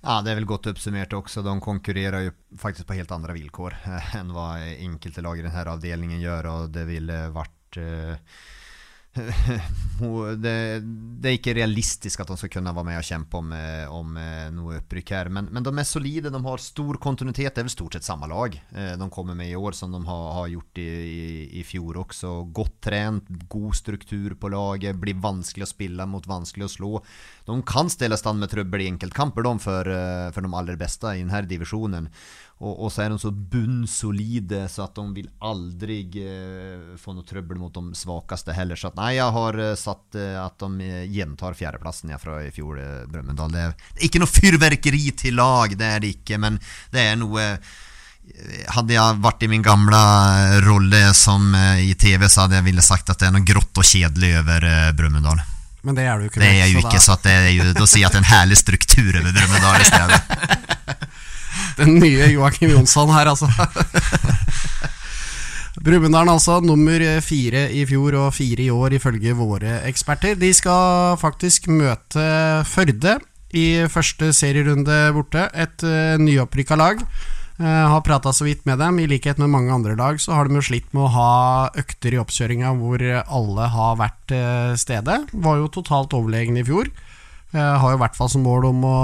Ja, 0.06 0.20
Det 0.22 0.32
er 0.32 0.38
vel 0.38 0.50
godt 0.50 0.68
oppsummert 0.70 1.14
også. 1.18 1.42
De 1.42 1.56
konkurrerer 1.64 2.28
jo 2.28 2.36
faktisk 2.62 2.88
på 2.90 2.98
helt 3.00 3.12
andre 3.16 3.34
vilkår 3.34 3.80
enn 4.20 4.36
hva 4.36 4.60
enkelte 4.62 5.24
lag 5.26 5.40
i 5.40 5.48
denne 5.48 5.66
avdelingen 5.74 6.22
gjør. 6.22 6.52
og 6.52 6.76
det 6.76 6.86
ville 6.86 7.24
vært 7.34 7.82
eh, 7.82 8.38
det, 10.44 10.56
det, 10.84 11.30
er 11.30 11.36
ikke 11.38 11.54
realistisk 11.56 12.20
at 12.20 12.32
de 12.32 12.36
skal 12.40 12.52
kunne 12.58 12.74
være 12.76 12.88
med 12.90 13.00
og 13.00 13.06
kjempe 13.08 13.40
om, 13.40 13.54
eh, 13.56 13.86
om 13.88 14.18
eh, 14.20 14.50
noe 14.52 14.80
opprykk 14.82 15.14
her. 15.16 15.30
Men, 15.32 15.48
men, 15.56 15.64
de 15.64 15.72
er 15.72 15.88
solide, 15.88 16.32
de 16.34 16.42
har 16.44 16.64
stor 16.64 17.00
kontinuitet. 17.02 17.54
Det 17.56 17.64
er 17.64 17.68
vel 17.70 17.74
stort 17.74 17.96
sett 17.96 18.08
samme 18.08 18.28
lag 18.28 18.58
eh, 18.76 18.94
de 19.00 19.10
kommer 19.14 19.38
med 19.40 19.54
i 19.54 19.56
år 19.56 19.78
som 19.78 19.94
de 19.96 20.02
har, 20.04 20.26
har 20.40 20.52
gjort 20.52 20.82
i, 20.84 20.88
i, 20.90 21.28
i, 21.62 21.64
fjor 21.68 22.02
også. 22.04 22.34
Godt 22.56 22.80
trent, 22.90 23.32
god 23.52 23.78
struktur 23.80 24.36
på 24.40 24.52
laget, 24.52 25.00
blir 25.00 25.22
vanskelig 25.24 25.68
å 25.68 25.72
spille 25.72 26.10
mot, 26.12 26.28
vanskelig 26.28 26.68
å 26.68 26.74
slå. 26.76 26.92
De 27.48 27.60
kan 27.68 27.92
stille 27.92 28.20
stand 28.20 28.44
med 28.44 28.52
trøbbel 28.52 28.84
i 28.84 28.90
enkeltkamper 28.92 29.48
de 29.48 29.56
for, 29.64 29.96
for 30.36 30.44
de 30.44 30.58
aller 30.60 30.80
beste 30.82 31.16
i 31.16 31.24
denne 31.24 31.46
divisjonen. 31.48 32.12
Og, 32.64 32.86
og, 32.86 32.92
så 32.92 33.04
er 33.04 33.12
de 33.12 33.18
så 33.20 33.34
bunnsolide 33.36 34.62
så 34.72 34.86
at 34.86 34.96
de 34.96 35.04
vil 35.18 35.28
aldri 35.44 35.98
eh, 36.24 36.94
få 36.96 37.12
noe 37.12 37.28
trøbbel 37.28 37.60
mot 37.60 37.74
de 37.76 37.98
svakeste 38.00 38.56
heller. 38.56 38.80
Så 38.80 38.94
at, 38.94 39.00
nei, 39.00 39.10
jeg 39.18 39.34
har 39.38 39.60
eh, 39.60 39.74
satt 39.80 40.16
eh, 40.16 40.38
at 40.40 40.64
de 40.64 40.88
eh, 40.88 41.02
gjentar 41.12 41.58
fjerdeplassen 41.60 42.14
jeg 42.14 42.22
fra 42.22 42.38
i 42.46 42.54
fjor, 42.56 42.80
eh, 42.80 43.02
Brumunddal. 43.12 43.52
Det, 43.52 43.66
det, 43.90 43.98
er 44.00 44.08
ikke 44.08 44.22
noe 44.24 44.32
fyrverkeri 44.32 45.04
til 45.20 45.36
lag, 45.42 45.76
det 45.76 45.90
er 45.90 46.06
det 46.06 46.14
ikke, 46.16 46.40
men 46.46 46.62
det 46.96 47.04
er 47.04 47.20
noe 47.20 47.44
eh, 47.44 47.76
hadde 48.72 48.96
jeg 48.96 49.20
vært 49.28 49.44
i 49.44 49.52
min 49.52 49.66
gamle 49.66 50.00
rolle 50.64 51.04
som 51.14 51.52
i 51.54 51.92
TV, 52.00 52.24
så 52.32 52.46
hadde 52.46 52.58
jeg 52.58 52.66
ville 52.72 52.86
sagt 52.88 53.12
at 53.12 53.20
det 53.20 53.28
er 53.28 53.36
noe 53.36 53.46
grått 53.46 53.84
og 53.84 53.86
kjedelig 53.86 54.32
over 54.40 54.66
Brumunddal. 54.98 55.44
Men 55.86 56.00
det 56.00 56.08
er 56.08 56.18
du 56.18 56.32
ikke. 56.32 56.42
Det 56.42 56.48
er 56.48 56.58
jeg 56.64 56.74
jo 56.74 56.82
ikke, 56.88 57.04
så 57.04 57.20
det 57.22 57.36
er 57.36 57.52
jo, 57.54 57.68
da 57.76 57.86
sier 57.86 58.02
jeg 58.02 58.10
at 58.10 58.16
det 58.16 58.24
er 58.24 58.24
en 58.24 58.32
herlig 58.32 58.58
struktur 58.64 59.12
over 59.12 59.36
Brumunddal 59.36 59.84
i 59.84 59.92
stedet. 59.92 60.24
Den 61.76 61.98
nye 62.00 62.32
Joakim 62.32 62.72
Jonsson 62.72 63.12
her, 63.12 63.32
altså. 63.34 63.50
Brumunddal 65.86 66.30
altså, 66.32 66.62
nummer 66.64 67.04
fire 67.22 67.68
i 67.76 67.84
fjor 67.86 68.16
og 68.18 68.34
fire 68.34 68.64
i 68.64 68.72
år, 68.74 68.96
ifølge 68.98 69.36
våre 69.38 69.82
eksperter. 69.90 70.38
De 70.40 70.50
skal 70.56 71.18
faktisk 71.22 71.68
møte 71.70 72.24
Førde 72.66 73.20
i 73.56 73.66
første 73.92 74.32
serierunde 74.36 74.96
borte. 75.16 75.46
Et 75.54 75.86
uh, 75.86 76.16
nyopprykka 76.22 76.78
lag. 76.80 77.04
Uh, 77.56 77.86
har 77.92 78.02
prata 78.04 78.34
så 78.36 78.48
vidt 78.48 78.66
med 78.68 78.82
dem. 78.82 79.00
I 79.00 79.08
likhet 79.12 79.40
med 79.40 79.52
mange 79.52 79.72
andre 79.76 79.96
lag 80.00 80.20
så 80.20 80.34
har 80.36 80.50
de 80.50 80.58
jo 80.58 80.66
slitt 80.66 80.90
med 80.96 81.06
å 81.06 81.14
ha 81.14 81.30
økter 81.78 82.16
i 82.16 82.20
oppkjøringa 82.24 82.74
hvor 82.80 83.04
alle 83.24 83.70
har 83.76 84.00
vært 84.02 84.36
uh, 84.36 84.74
stede. 84.80 85.22
Var 85.32 85.62
jo 85.62 85.72
totalt 85.76 86.16
overlegen 86.18 86.58
i 86.60 86.66
fjor. 86.68 86.90
Uh, 87.54 87.76
har 87.80 87.94
jo 87.94 88.00
i 88.00 88.04
hvert 88.04 88.18
fall 88.18 88.32
som 88.32 88.44
mål 88.48 88.72
om 88.74 88.88
å 88.90 89.00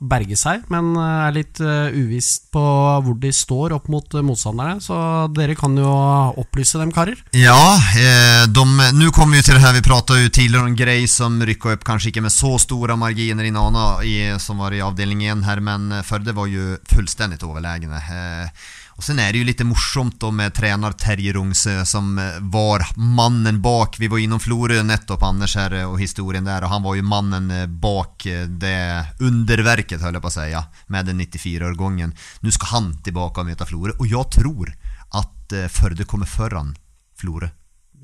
berge 0.00 0.36
seg, 0.38 0.64
men 0.72 0.94
eh, 0.96 1.26
er 1.26 1.34
litt 1.36 1.60
uh, 1.60 1.92
uvisst 1.92 2.48
på 2.54 2.62
hvor 3.04 3.16
de 3.20 3.32
står 3.34 3.74
opp 3.76 3.90
mot 3.92 4.16
uh, 4.16 4.22
motstanderne. 4.24 4.80
Så 4.82 4.96
dere 5.36 5.56
kan 5.58 5.76
jo 5.76 5.90
opplyse 6.40 6.80
dem, 6.80 6.92
karer. 6.94 7.20
Ja, 7.36 7.76
eh, 8.00 8.48
nå 8.48 9.10
kommer 9.14 9.36
vi 9.36 9.44
til 9.44 9.58
det 9.58 9.64
her 9.64 9.76
vi 9.76 9.84
prata 9.84 10.16
jo 10.18 10.32
tidligere 10.32 10.70
om 10.70 10.76
Grey 10.78 11.06
som 11.10 11.36
rykka 11.44 11.74
opp 11.76 11.86
kanskje 11.86 12.14
ikke 12.14 12.24
med 12.24 12.34
så 12.34 12.56
store 12.62 12.96
marginer 13.00 13.46
i 13.46 13.54
Nana, 13.54 13.88
i, 14.06 14.16
som 14.40 14.62
var 14.62 14.74
i 14.74 14.82
avdeling 14.84 15.26
1 15.28 15.44
her, 15.46 15.60
men 15.64 15.90
Førde 16.06 16.34
var 16.36 16.48
jo 16.50 16.76
fullstendig 16.90 17.42
overlegne. 17.44 18.00
Eh, 18.00 18.70
och 19.00 19.04
sen 19.04 19.18
är 19.18 19.32
det 19.32 19.38
ju 19.38 19.44
lite 19.44 19.64
morsomt 19.64 20.20
då 20.20 20.30
med 20.30 20.54
tränare 20.54 20.92
Terje 20.92 21.32
Rungsö 21.32 21.84
som 21.84 22.18
eh, 22.18 22.24
var 22.40 22.86
mannen 22.96 23.62
bak. 23.62 23.96
Vi 23.98 24.08
var 24.08 24.18
innom 24.18 24.40
Florø 24.40 24.82
nettopp, 24.82 25.22
Anders 25.22 25.56
her 25.56 25.72
eh, 25.72 25.86
og 25.88 25.96
historien 26.00 26.44
der, 26.44 26.66
og 26.66 26.68
han 26.68 26.84
var 26.84 26.98
jo 26.98 27.06
mannen 27.08 27.48
eh, 27.50 27.64
bak 27.66 28.26
det 28.60 29.06
underverket, 29.20 30.02
höll 30.04 30.18
jag 30.18 30.22
på 30.22 30.28
å 30.28 30.34
si, 30.34 30.52
med 30.92 31.08
den 31.08 31.20
94-årgången. 31.20 32.12
Nu 32.44 32.52
skal 32.52 32.72
han 32.74 32.90
tilbake 33.00 33.40
og 33.40 33.48
møte 33.48 33.70
Florø, 33.72 33.96
og 33.96 34.12
jeg 34.12 34.28
tror 34.36 34.74
at 35.22 35.56
Førde 35.72 36.04
kommer 36.04 36.28
foran 36.28 36.76
Florø 37.16 37.48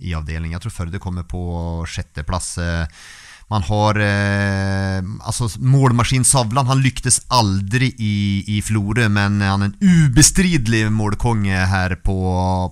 i 0.01 0.17
avdelningen. 0.17 0.57
Jeg 0.57 0.65
tror 0.65 0.79
Førde 0.79 0.99
kommer 0.99 1.29
på 1.29 1.45
sjetteplass. 1.85 2.57
Man 3.47 3.63
har 3.63 3.99
eh, 4.03 4.99
altså 5.23 5.47
Målmaskin 5.63 6.25
Savlan 6.27 6.67
han 6.67 6.81
lyktes 6.83 7.21
aldri 7.31 7.93
i, 8.03 8.17
i 8.57 8.59
Florø, 8.65 9.07
men 9.07 9.39
han 9.39 9.63
er 9.63 9.69
en 9.69 9.77
ubestridelig 9.79 10.89
målkonge 10.91 11.61
her 11.71 11.95
på, 12.03 12.17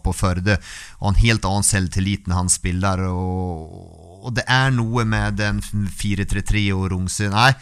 på 0.02 0.14
Førde. 0.18 0.58
Og 0.98 1.12
en 1.12 1.20
helt 1.22 1.46
annen 1.46 1.66
selvtillit 1.66 2.26
når 2.26 2.40
han 2.40 2.50
spiller. 2.50 3.04
Og, 3.06 4.26
og 4.26 4.34
det 4.34 4.48
er 4.50 4.74
noe 4.74 5.06
med 5.06 5.38
den 5.38 5.62
4-3-3 5.62 6.66
og 6.74 6.88
Rungsø 6.90 7.30
Nei, 7.30 7.52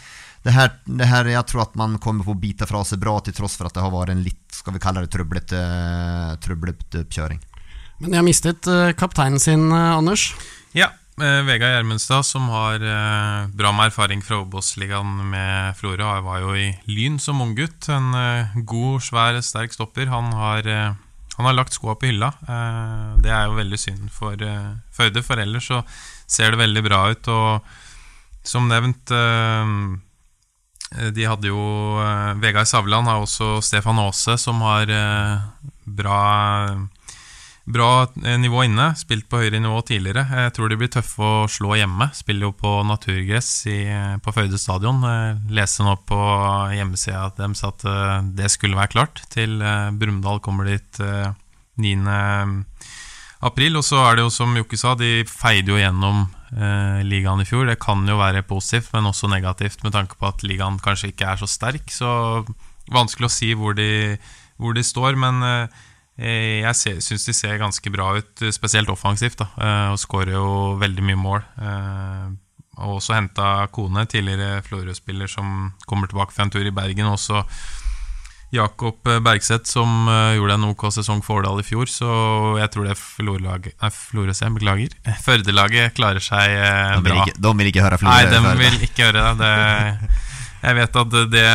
det 0.43 0.57
her, 0.57 0.73
det 0.89 1.07
her, 1.07 1.29
jeg 1.31 1.47
tror 1.47 1.67
at 1.67 1.77
man 1.79 1.95
kommer 2.03 2.25
på 2.25 2.33
å 2.33 2.41
bite 2.41 2.65
fra 2.67 2.81
seg 2.87 2.99
bra, 2.99 3.13
til 3.23 3.35
tross 3.37 3.55
for 3.55 3.69
at 3.69 3.77
det 3.77 3.83
har 3.85 3.93
vært 3.93 4.11
en 4.11 4.25
litt 4.25 4.41
skal 4.51 4.75
vi 4.75 4.81
kalle 4.83 5.05
det 5.05 5.13
trøblete, 5.13 5.61
trøblete 6.43 7.05
oppkjøring. 7.05 7.39
Men 8.01 8.11
de 8.11 8.19
har 8.19 8.25
mistet 8.25 8.67
uh, 8.67 8.89
kapteinen 8.97 9.39
sin, 9.39 9.69
uh, 9.71 9.93
Anders. 9.95 10.31
Ja, 10.75 10.89
Vegard 11.17 11.69
Gjermundstad, 11.69 12.25
som 12.25 12.47
har 12.49 12.81
bra 13.53 13.71
med 13.71 13.91
erfaring 13.91 14.23
fra 14.25 14.39
Obos-ligaen 14.41 15.29
med 15.29 15.75
Florø, 15.77 16.07
var 16.25 16.39
jo 16.41 16.55
i 16.57 16.71
Lyn 16.89 17.19
som 17.21 17.41
unggutt. 17.43 17.85
En 17.93 18.09
god, 18.65 19.03
svær, 19.05 19.37
sterk 19.45 19.75
stopper. 19.75 20.09
Han 20.09 20.31
har, 20.33 20.65
han 21.37 21.45
har 21.45 21.53
lagt 21.53 21.77
skoa 21.77 21.93
på 22.01 22.09
hylla. 22.09 22.31
det 23.21 23.29
er 23.29 23.45
jo 23.45 23.59
veldig 23.59 23.79
synd 23.79 24.09
for 24.09 24.41
Førde, 24.93 25.21
for 25.21 25.37
ellers 25.37 25.69
så 25.69 25.83
ser 26.25 26.51
det 26.51 26.63
veldig 26.63 26.83
bra 26.89 27.03
ut. 27.13 27.29
Og 27.29 27.61
som 28.43 28.65
nevnt 28.71 29.13
de 31.13 31.29
hadde 31.29 31.49
jo 31.49 31.61
Vegard 32.41 32.69
Savland 32.69 33.07
har 33.09 33.21
også 33.21 33.61
Stefan 33.61 34.01
Aase, 34.01 34.39
som 34.41 34.65
har 34.65 34.89
bra 35.85 36.19
bra 37.65 38.07
eh, 38.25 38.37
nivå 38.39 38.63
inne. 38.67 38.91
Spilt 38.99 39.29
på 39.31 39.39
høyere 39.41 39.61
nivå 39.63 39.79
tidligere. 39.87 40.25
Jeg 40.45 40.53
tror 40.55 40.69
de 40.69 40.77
blir 40.79 40.91
tøffe 40.91 41.23
å 41.23 41.47
slå 41.51 41.77
hjemme. 41.79 42.09
Spiller 42.15 42.49
jo 42.49 42.55
på 42.59 42.73
naturgress 42.87 43.51
i, 43.71 43.79
på 44.23 44.35
Førde 44.35 44.59
stadion. 44.59 45.03
Leste 45.53 45.85
nå 45.85 45.95
på 46.09 46.19
hjemmesida 46.75 47.29
deres 47.37 47.63
at 47.67 47.87
eh, 47.87 48.19
det 48.35 48.51
skulle 48.53 48.79
være 48.79 48.93
klart. 48.95 49.23
Til 49.33 49.61
Brumdal 49.99 50.43
kommer 50.43 50.67
dit 50.67 50.99
9. 50.99 51.95
april. 53.47 53.79
Og 53.79 53.87
så 53.87 54.03
er 54.03 54.19
det 54.19 54.27
jo 54.27 54.33
som 54.33 54.59
Jokke 54.59 54.79
sa, 54.79 54.97
de 54.99 55.23
feide 55.29 55.71
jo 55.71 55.79
gjennom 55.79 56.25
eh, 56.51 56.99
ligaen 57.07 57.45
i 57.45 57.47
fjor. 57.47 57.65
Det 57.71 57.79
kan 57.83 58.03
jo 58.09 58.19
være 58.19 58.43
positivt, 58.49 58.91
men 58.97 59.07
også 59.13 59.31
negativt 59.31 59.87
med 59.87 59.95
tanke 59.95 60.19
på 60.19 60.29
at 60.29 60.43
ligaen 60.43 60.81
kanskje 60.83 61.13
ikke 61.13 61.31
er 61.31 61.41
så 61.41 61.49
sterk. 61.49 61.87
Så 61.95 62.11
vanskelig 62.91 63.31
å 63.31 63.33
si 63.33 63.55
hvor 63.55 63.79
de, 63.79 64.19
hvor 64.59 64.75
de 64.75 64.83
står. 64.83 65.15
Men 65.15 65.43
eh, 65.47 65.81
Eh, 65.83 65.92
jeg 66.17 67.01
syns 67.01 67.25
de 67.25 67.33
ser 67.33 67.57
ganske 67.61 67.93
bra 67.93 68.11
ut, 68.19 68.41
eh, 68.41 68.53
spesielt 68.53 68.89
offensivt. 68.89 69.39
Da, 69.41 69.49
eh, 69.57 69.91
og 69.93 70.01
skårer 70.01 70.35
jo 70.35 70.47
veldig 70.81 71.05
mye 71.09 71.19
mål. 71.19 71.45
Og 72.83 72.97
også 72.97 73.13
henta 73.13 73.67
Kone, 73.69 74.05
tidligere 74.09 74.63
Florø-spiller 74.65 75.29
som 75.29 75.73
kommer 75.85 76.07
tilbake 76.09 76.33
fra 76.33 76.43
en 76.43 76.49
tur 76.49 76.65
i 76.65 76.73
Bergen. 76.73 77.05
Også 77.05 77.43
Jakob 78.53 79.01
Bergseth, 79.03 79.65
som 79.69 80.09
gjorde 80.09 80.53
en 80.57 80.65
OK 80.71 80.87
sesong 80.93 81.21
for 81.25 81.41
Årdal 81.41 81.61
i 81.61 81.65
fjor. 81.65 81.85
Så 81.85 82.09
jeg 82.57 82.69
tror 82.73 82.89
det 82.89 82.97
Florø 82.97 84.33
beklager. 84.57 84.93
Førdelaget 85.21 85.93
klarer 85.93 86.21
seg 86.21 86.49
bra. 87.05 87.25
De 87.37 87.53
vil 87.57 87.69
ikke, 87.69 87.85
høre 87.85 87.97
Florø? 88.01 88.13
Nei, 88.13 88.25
de 88.29 88.57
vil 88.57 88.89
ikke 88.89 89.09
høre 89.09 89.33
det. 89.37 89.45
det 89.45 90.22
Jeg 90.63 90.77
vet 90.77 90.95
at 90.95 91.15
det, 91.27 91.47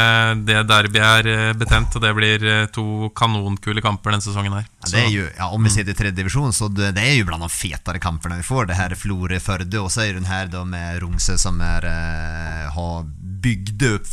det 0.45 0.57
derby 0.69 1.01
er 1.01 1.29
eh, 1.33 1.53
betent, 1.57 1.95
og 1.97 2.03
det 2.05 2.11
blir 2.17 2.43
eh, 2.45 2.67
to 2.73 3.09
kanonkule 3.17 3.81
kamper 3.85 4.13
denne 4.13 4.25
sesongen 4.25 4.59
her. 4.59 4.67
Ja, 4.83 4.91
det 4.93 5.01
er 5.01 5.13
jo, 5.15 5.29
ja, 5.39 5.47
om 5.57 5.65
vi 5.65 5.73
ser 5.73 5.87
til 5.89 5.97
tredje 5.97 6.19
divisjon, 6.19 6.53
så 6.53 6.69
det, 6.69 6.91
det, 6.99 7.07
er 7.07 7.17
jo 7.17 7.29
blant 7.31 7.47
de 7.47 7.49
fetere 7.53 8.03
kampene 8.05 8.37
vi 8.43 8.45
får. 8.45 8.69
Det 8.69 8.77
her 8.77 8.97
Florø-Førde, 9.01 9.81
og 9.81 9.89
så 9.95 10.05
er 10.05 10.19
hun 10.19 10.29
her 10.29 10.51
da 10.53 10.65
med 10.69 11.01
Rungse, 11.01 11.39
som 11.41 11.63
er, 11.65 11.89
uh, 11.89 12.67
har 12.75 13.07
bygd 13.49 13.87
opp, 13.95 14.11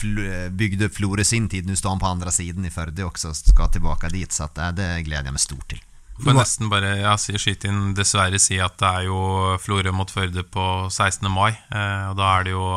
bygd 0.56 0.86
opp 0.88 0.96
Florø 0.96 1.26
sin 1.28 1.50
tid. 1.52 1.68
Nå 1.68 1.76
står 1.76 1.98
han 1.98 2.04
på 2.06 2.14
andre 2.14 2.32
siden 2.32 2.64
i 2.64 2.72
Førde 2.72 3.04
også, 3.04 3.34
skal 3.36 3.74
tilbake 3.76 4.14
dit. 4.16 4.32
Så 4.32 4.48
at, 4.48 4.64
det 4.78 5.04
gleder 5.04 5.28
jeg 5.28 5.36
meg 5.36 5.44
stort 5.44 5.68
til. 5.76 5.84
Får 6.16 6.38
nesten 6.38 6.70
bare 6.72 6.94
ja, 7.02 7.18
skyte 7.20 7.68
inn 7.68 7.92
dessverre 7.96 8.40
si 8.40 8.56
at 8.64 8.78
det 8.80 8.88
er 8.88 9.08
jo 9.10 9.20
Florø 9.60 9.92
mot 9.92 10.12
Førde 10.12 10.46
på 10.48 10.88
16. 10.88 11.28
mai. 11.28 11.52
Eh, 11.52 12.06
og 12.12 12.16
da 12.20 12.30
er 12.38 12.48
det 12.48 12.54
jo 12.56 12.70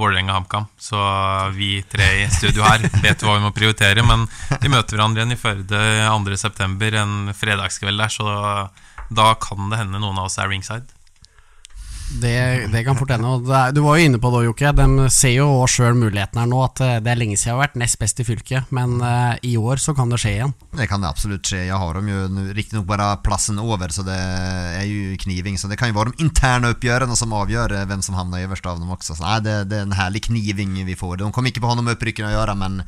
Vålerenga-HamKam. 0.00 0.68
Så 0.80 1.00
vi 1.56 1.82
tre 1.90 2.08
i 2.22 2.28
studio 2.32 2.64
her 2.66 2.84
vet 3.04 3.24
hva 3.24 3.36
vi 3.36 3.44
må 3.44 3.52
prioritere. 3.56 4.04
Men 4.06 4.26
vi 4.60 4.72
møter 4.72 4.96
hverandre 4.96 5.22
igjen 5.22 5.36
i 5.36 5.40
Førde 5.40 5.82
2.9., 6.10 6.90
en 7.00 7.34
fredagskveld 7.36 8.00
der, 8.00 8.12
så 8.12 8.32
da 9.10 9.34
kan 9.42 9.70
det 9.72 9.80
hende 9.80 10.00
noen 10.00 10.18
av 10.18 10.30
oss 10.30 10.38
er 10.38 10.50
ringside. 10.50 10.88
Det, 12.10 12.66
det, 12.72 12.84
kan 12.84 12.96
fort 12.98 13.10
hende. 13.10 13.38
Du 13.72 13.80
var 13.80 13.98
jo 13.98 14.04
inne 14.04 14.18
på 14.18 14.30
det, 14.34 14.42
Jokke. 14.48 14.72
De 14.74 15.06
ser 15.14 15.36
jo 15.36 15.46
sjøl 15.70 15.94
muligheten 15.94 16.40
her 16.42 16.48
nå. 16.50 16.58
At 16.66 16.82
eh, 16.82 16.96
det 17.04 17.12
er 17.12 17.20
lenge 17.20 17.36
siden 17.38 17.52
jeg 17.52 17.54
har 17.54 17.62
vært 17.62 17.78
nest 17.78 17.98
best 18.02 18.22
i 18.22 18.26
fylket, 18.26 18.72
men 18.74 18.96
uh, 18.98 19.38
i 19.46 19.54
år 19.58 19.78
så 19.82 19.94
kan 19.94 20.10
det 20.10 20.18
skje 20.22 20.34
igjen. 20.34 20.54
Det 20.74 20.88
kan 20.90 21.04
det 21.04 21.10
absolutt 21.10 21.46
skje. 21.46 21.62
Jeg 21.68 21.78
har 21.78 21.96
dem 21.96 22.10
jo 22.10 22.50
riktignok 22.56 22.88
bare 22.90 23.08
plassen 23.22 23.62
over, 23.62 23.94
så 23.94 24.04
det 24.06 24.18
er 24.18 24.86
jo 24.90 25.16
kniving. 25.22 25.58
Så 25.60 25.70
det 25.70 25.78
kan 25.78 25.92
jo 25.92 25.98
være 26.00 26.16
de 26.16 26.26
interne 26.26 26.74
oppgjørene 26.74 27.18
som 27.18 27.34
avgjør 27.38 27.78
eh, 27.78 27.88
hvem 27.90 28.02
som 28.06 28.18
havner 28.18 28.46
øverst 28.48 28.66
av 28.66 28.82
dem 28.82 28.90
også. 28.90 29.14
Så 29.14 29.26
nei, 29.26 29.38
det, 29.46 29.56
det, 29.70 29.78
er 29.78 29.86
en 29.86 29.98
herlig 30.00 30.26
kniving 30.26 30.74
vi 30.90 30.98
får. 30.98 31.20
De 31.22 31.30
kommer 31.30 31.54
ikke 31.54 31.62
på 31.62 31.70
å 31.70 31.74
ha 31.76 31.78
noe 31.78 31.86
med 31.86 31.98
opprykkene 31.98 32.32
å 32.32 32.38
gjøre, 32.40 32.58
men, 32.58 32.80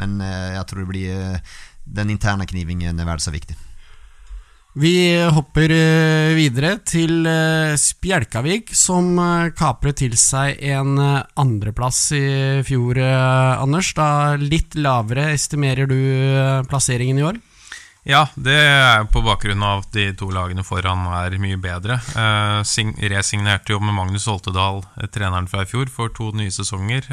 men 0.00 0.22
jeg 0.24 0.64
tror 0.70 0.86
det 0.86 0.92
blir 0.94 1.42
den 1.84 2.12
interne 2.16 2.48
knivingen 2.48 2.96
er 2.96 3.08
vel 3.08 3.20
så 3.20 3.32
viktig. 3.34 3.56
Vi 4.78 5.18
hopper 5.34 5.72
eh, 5.74 6.32
videre 6.38 6.76
til 6.86 7.24
eh, 7.26 7.74
Spjelkavik, 7.74 8.68
som 8.78 9.16
eh, 9.18 9.48
kapret 9.58 9.98
til 9.98 10.14
seg 10.14 10.60
en 10.62 10.94
andreplass 10.94 11.98
i 12.14 12.22
fjor, 12.66 13.00
Anders. 13.02 13.90
Da 13.98 14.36
litt 14.38 14.78
lavere 14.78 15.32
estimerer 15.34 15.90
du 15.90 15.98
plasseringen 16.70 17.18
i 17.18 17.26
år? 17.32 17.40
Ja, 18.06 18.22
det 18.38 18.54
er 18.54 19.10
på 19.10 19.24
bakgrunn 19.26 19.60
av 19.66 19.82
at 19.82 19.90
de 19.92 20.06
to 20.16 20.30
lagene 20.32 20.62
foran 20.64 21.02
er 21.18 21.34
mye 21.42 21.58
bedre. 21.60 21.98
Resignerte 22.14 23.74
jo 23.74 23.82
med 23.82 23.98
Magnus 23.98 24.28
Oltedal, 24.30 24.80
treneren 25.12 25.50
fra 25.50 25.66
i 25.66 25.68
fjor, 25.68 25.90
for 25.92 26.14
to 26.14 26.30
nye 26.32 26.54
sesonger. 26.54 27.10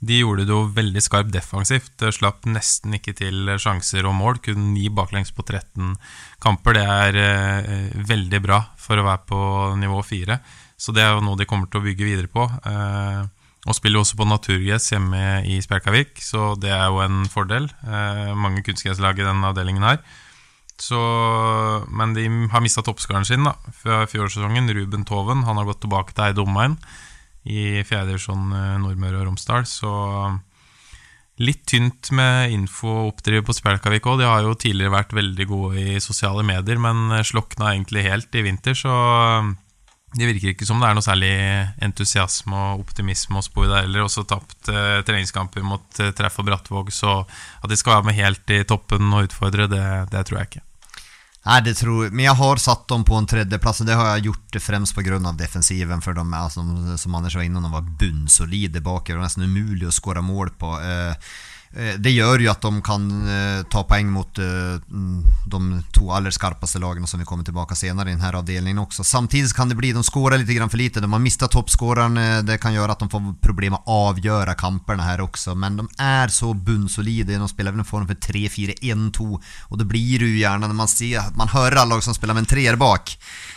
De 0.00 0.18
gjorde 0.20 0.44
det 0.44 0.52
jo 0.52 0.66
veldig 0.76 1.00
skarpt 1.00 1.32
defensivt. 1.32 2.04
Slapp 2.12 2.44
nesten 2.50 2.98
ikke 2.98 3.14
til 3.16 3.54
sjanser 3.62 4.06
og 4.08 4.16
mål. 4.18 4.40
Kun 4.44 4.72
ni 4.74 4.90
baklengs 4.92 5.32
på 5.32 5.44
13 5.46 5.94
kamper. 6.42 6.76
Det 6.76 6.84
er 6.84 7.20
eh, 7.22 7.96
veldig 8.08 8.42
bra 8.44 8.60
for 8.80 9.00
å 9.00 9.06
være 9.06 9.24
på 9.30 9.40
nivå 9.80 10.02
4. 10.04 10.36
Så 10.76 10.92
det 10.92 11.04
er 11.04 11.16
jo 11.16 11.24
noe 11.24 11.40
de 11.40 11.48
kommer 11.48 11.70
til 11.72 11.80
å 11.80 11.86
bygge 11.86 12.08
videre 12.08 12.32
på. 12.32 12.44
Eh, 12.44 13.24
og 13.66 13.74
spiller 13.74 14.02
også 14.02 14.18
på 14.20 14.28
naturgress 14.28 14.92
hjemme 14.92 15.40
i 15.48 15.56
Spjelkavik, 15.64 16.20
så 16.22 16.52
det 16.60 16.70
er 16.70 16.84
jo 16.86 17.00
en 17.02 17.24
fordel. 17.30 17.66
Eh, 17.82 18.30
mange 18.38 18.62
kunstgresslag 18.66 19.18
i 19.18 19.26
denne 19.26 19.50
avdelingen 19.50 19.86
her. 19.88 19.98
Så, 20.76 21.00
men 21.88 22.12
de 22.14 22.28
har 22.52 22.62
mista 22.62 22.84
toppskåreren 22.84 23.24
sin 23.26 23.48
da, 23.48 23.56
fra 23.80 24.04
fjorårssesongen. 24.10 24.68
Ruben 24.76 25.08
Toven 25.08 25.46
han 25.48 25.56
har 25.56 25.66
gått 25.66 25.80
tilbake 25.86 26.12
til 26.12 26.28
Eide 26.28 26.44
Omegn 26.44 26.76
i 27.46 27.84
fjerdedivisjon 27.86 28.52
eh, 28.52 28.76
Nordmøre 28.82 29.22
og 29.22 29.30
Romsdal. 29.30 29.66
Så 29.70 29.92
litt 31.42 31.66
tynt 31.68 32.10
med 32.16 32.54
info 32.54 32.88
å 32.88 33.06
oppdrive 33.10 33.44
på 33.46 33.54
Spjelkavik 33.56 34.08
òg. 34.08 34.22
De 34.22 34.28
har 34.30 34.42
jo 34.44 34.56
tidligere 34.56 34.94
vært 34.94 35.14
veldig 35.16 35.46
gode 35.50 35.84
i 35.96 36.00
sosiale 36.02 36.44
medier, 36.46 36.80
men 36.80 37.22
slokna 37.28 37.74
egentlig 37.74 38.06
helt 38.08 38.34
i 38.34 38.44
vinter, 38.46 38.76
så 38.78 38.96
det 40.16 40.28
virker 40.30 40.52
ikke 40.52 40.66
som 40.68 40.80
det 40.80 40.88
er 40.88 40.96
noe 40.96 41.04
særlig 41.04 41.32
entusiasme 41.84 42.56
og 42.56 42.84
optimisme 42.86 43.40
å 43.40 43.44
spore 43.44 43.68
der 43.68 43.84
heller. 43.84 44.06
Også 44.06 44.24
tapt 44.28 44.70
eh, 44.72 45.02
treningskamper 45.06 45.64
mot 45.66 46.00
eh, 46.00 46.12
Treff 46.16 46.38
og 46.40 46.48
Brattvåg, 46.48 46.92
så 46.94 47.18
at 47.26 47.68
de 47.70 47.76
skal 47.76 47.98
være 47.98 48.08
med 48.08 48.18
helt 48.20 48.54
i 48.54 48.62
toppen 48.68 49.10
og 49.12 49.28
utfordre, 49.28 49.68
det, 49.72 49.84
det 50.14 50.24
tror 50.28 50.40
jeg 50.40 50.50
ikke. 50.50 50.64
Nej, 51.46 51.62
det 51.62 51.74
tror 51.74 52.10
Men 52.10 52.24
jag 52.24 52.32
har 52.32 52.56
satt 52.56 52.88
dem 52.88 53.04
på 53.04 53.14
en 53.14 53.26
tredjeplats 53.26 53.80
och 53.80 53.86
det 53.86 53.94
har 53.94 54.08
jag 54.08 54.18
gjort 54.18 54.56
främst 54.60 54.94
på 54.94 55.00
grund 55.00 55.26
av 55.26 55.36
defensiven 55.36 56.00
för 56.00 56.12
de 56.12 56.34
är, 56.34 56.48
som, 56.48 57.14
Anders 57.14 57.34
var 57.34 57.42
inne 57.42 57.60
de 57.60 57.72
var 57.72 57.80
bunnsolide 57.80 58.80
bakom. 58.80 59.12
Det 59.12 59.16
var 59.16 59.22
nästan 59.22 59.44
umulig 59.44 59.86
att 59.86 59.94
skåra 59.94 60.20
mål 60.20 60.50
på. 60.50 60.66
Eh, 60.66 61.16
det 62.00 62.12
gjør 62.14 62.44
jo 62.44 62.50
at 62.52 62.62
de 62.62 62.80
kan 62.84 63.06
eh, 63.28 63.62
ta 63.72 63.82
poeng 63.88 64.08
mot 64.12 64.38
eh, 64.40 64.76
mm, 64.86 65.18
de 65.50 65.60
to 65.92 66.10
aller 66.14 66.32
skarpeste 66.32 66.80
lagene 66.80 67.08
som 67.10 67.20
vi 67.20 67.26
kommer 67.28 67.44
tilbake 67.44 67.76
senere 67.76 68.10
i 68.10 68.14
denne 68.14 68.30
avdelingen 68.40 68.80
også. 68.84 69.04
Samtidig 69.04 69.52
kan 69.56 69.68
det 69.68 69.78
bli 69.78 69.92
de 69.92 70.04
skårer 70.06 70.40
litt 70.40 70.52
for 70.56 70.80
lite. 70.80 71.02
De 71.04 71.10
har 71.12 71.22
mistet 71.22 71.52
toppskåreren. 71.52 72.46
Det 72.46 72.58
kan 72.62 72.74
gjøre 72.74 72.96
at 72.96 73.02
de 73.02 73.10
får 73.12 73.34
problemer 73.44 73.76
med 73.76 73.90
å 73.90 74.10
avgjøre 74.12 74.54
kampene 74.58 75.04
her 75.04 75.20
også. 75.24 75.56
Men 75.58 75.80
de 75.80 75.88
er 76.02 76.32
så 76.32 76.52
bunnsolide. 76.54 77.36
De 77.36 77.48
spiller 77.50 77.74
vel 77.74 77.82
en 77.82 77.88
form 77.88 78.06
for 78.08 78.20
3-4-1-2. 78.28 79.26
Og 79.70 79.80
det 79.80 79.88
blir 79.90 80.24
jo 80.24 80.30
gjerne 80.32 80.68
når 80.68 80.78
man 80.78 80.90
ser 80.90 81.32
Man 81.36 81.52
hører 81.52 81.80
alle 81.82 81.96
lag 81.96 82.04
som 82.04 82.14
spiller 82.16 82.36
med 82.36 82.46
en 82.46 82.52
treer 82.54 82.78
bak. 82.80 83.16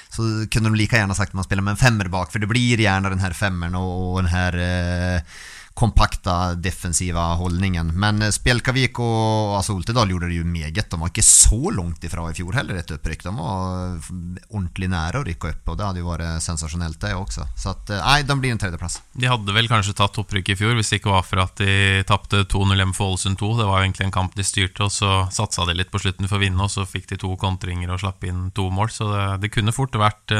Så 0.09 0.25
kunne 0.49 0.71
de 0.71 0.79
like 0.79 0.97
gjerne 0.97 1.15
sagt 1.15 1.35
at 1.35 1.37
man 1.37 1.45
spiller 1.45 1.65
med 1.65 1.77
en 1.77 1.81
femmer 1.83 2.09
bak, 2.09 2.31
for 2.33 2.41
det 2.41 2.49
blir 2.49 2.81
gjerne 2.81 3.11
den 3.13 3.21
her 3.21 3.35
femmeren 3.37 3.77
og 3.77 4.17
den 4.23 4.31
her 4.31 4.57
eh, 4.57 5.37
kompakta 5.79 6.55
defensiva 6.55 7.21
holdningen. 7.39 7.93
Men 7.95 8.21
eh, 8.21 8.33
Spjelkavik 8.35 8.99
og 8.99 9.55
altså 9.55 9.77
Oltedal 9.77 10.11
gjorde 10.11 10.27
det 10.27 10.41
jo 10.41 10.47
meget. 10.47 10.89
De 10.91 10.99
var 10.99 11.11
ikke 11.11 11.23
så 11.23 11.71
langt 11.71 12.03
ifra 12.03 12.25
i 12.27 12.35
fjor 12.35 12.57
heller, 12.57 12.81
et 12.81 12.91
opprykk. 12.91 13.23
De 13.23 13.31
var 13.37 13.93
eh, 13.93 14.09
ordentlig 14.49 14.89
nære 14.91 15.21
å 15.21 15.27
rykke 15.27 15.53
opp, 15.53 15.71
og 15.71 15.79
det 15.79 15.87
hadde 15.87 16.03
jo 16.03 16.09
vært 16.09 16.43
sensasjonelt, 16.43 16.99
det 16.99 17.13
også. 17.15 17.47
Så 17.55 17.71
at, 17.71 17.93
eh, 17.95 18.03
nei, 18.03 18.17
de 18.27 18.37
blir 18.41 18.55
en 18.55 18.59
tredjeplass. 18.59 18.99
De 19.15 19.31
hadde 19.31 19.55
vel 19.55 19.71
kanskje 19.71 19.95
tatt 20.01 20.19
opprykk 20.19 20.51
i 20.51 20.57
fjor, 20.59 20.75
hvis 20.75 20.91
det 20.91 20.99
ikke 20.99 21.15
var 21.15 21.23
for 21.29 21.45
at 21.45 21.63
de 21.63 22.03
tapte 22.09 22.43
2-0 22.51 22.75
hjemme 22.75 22.97
for 22.97 23.13
Ålesund 23.13 23.39
2. 23.39 23.55
Det 23.61 23.71
var 23.71 23.79
jo 23.79 23.87
egentlig 23.87 24.09
en 24.09 24.15
kamp 24.19 24.35
de 24.35 24.47
styrte, 24.49 24.89
og 24.89 24.91
så 24.91 25.23
satsa 25.31 25.63
de 25.69 25.79
litt 25.79 25.93
på 25.95 26.03
slutten 26.03 26.27
for 26.27 26.41
å 26.41 26.43
vinne, 26.43 26.59
og 26.59 26.73
så 26.75 26.83
fikk 26.89 27.07
de 27.13 27.21
to 27.23 27.31
kontringer 27.39 27.95
og 27.95 28.03
slapp 28.03 28.27
inn 28.27 28.49
to 28.51 28.67
mål. 28.67 28.91
Så 28.91 29.07
det, 29.13 29.25
det 29.45 29.55
kunne 29.55 29.75
fort 29.75 29.95
vært 29.95 30.35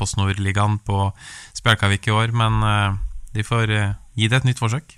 Post 0.00 0.16
Nord-ligaen 0.16 0.80
på 0.88 1.10
Spjelkavik 1.58 2.08
i 2.08 2.16
år, 2.16 2.32
men 2.32 2.62
de 3.34 3.44
får 3.44 3.68
gi 4.20 4.28
det 4.28 4.42
et 4.42 4.50
nytt 4.50 4.60
forsøk. 4.60 4.96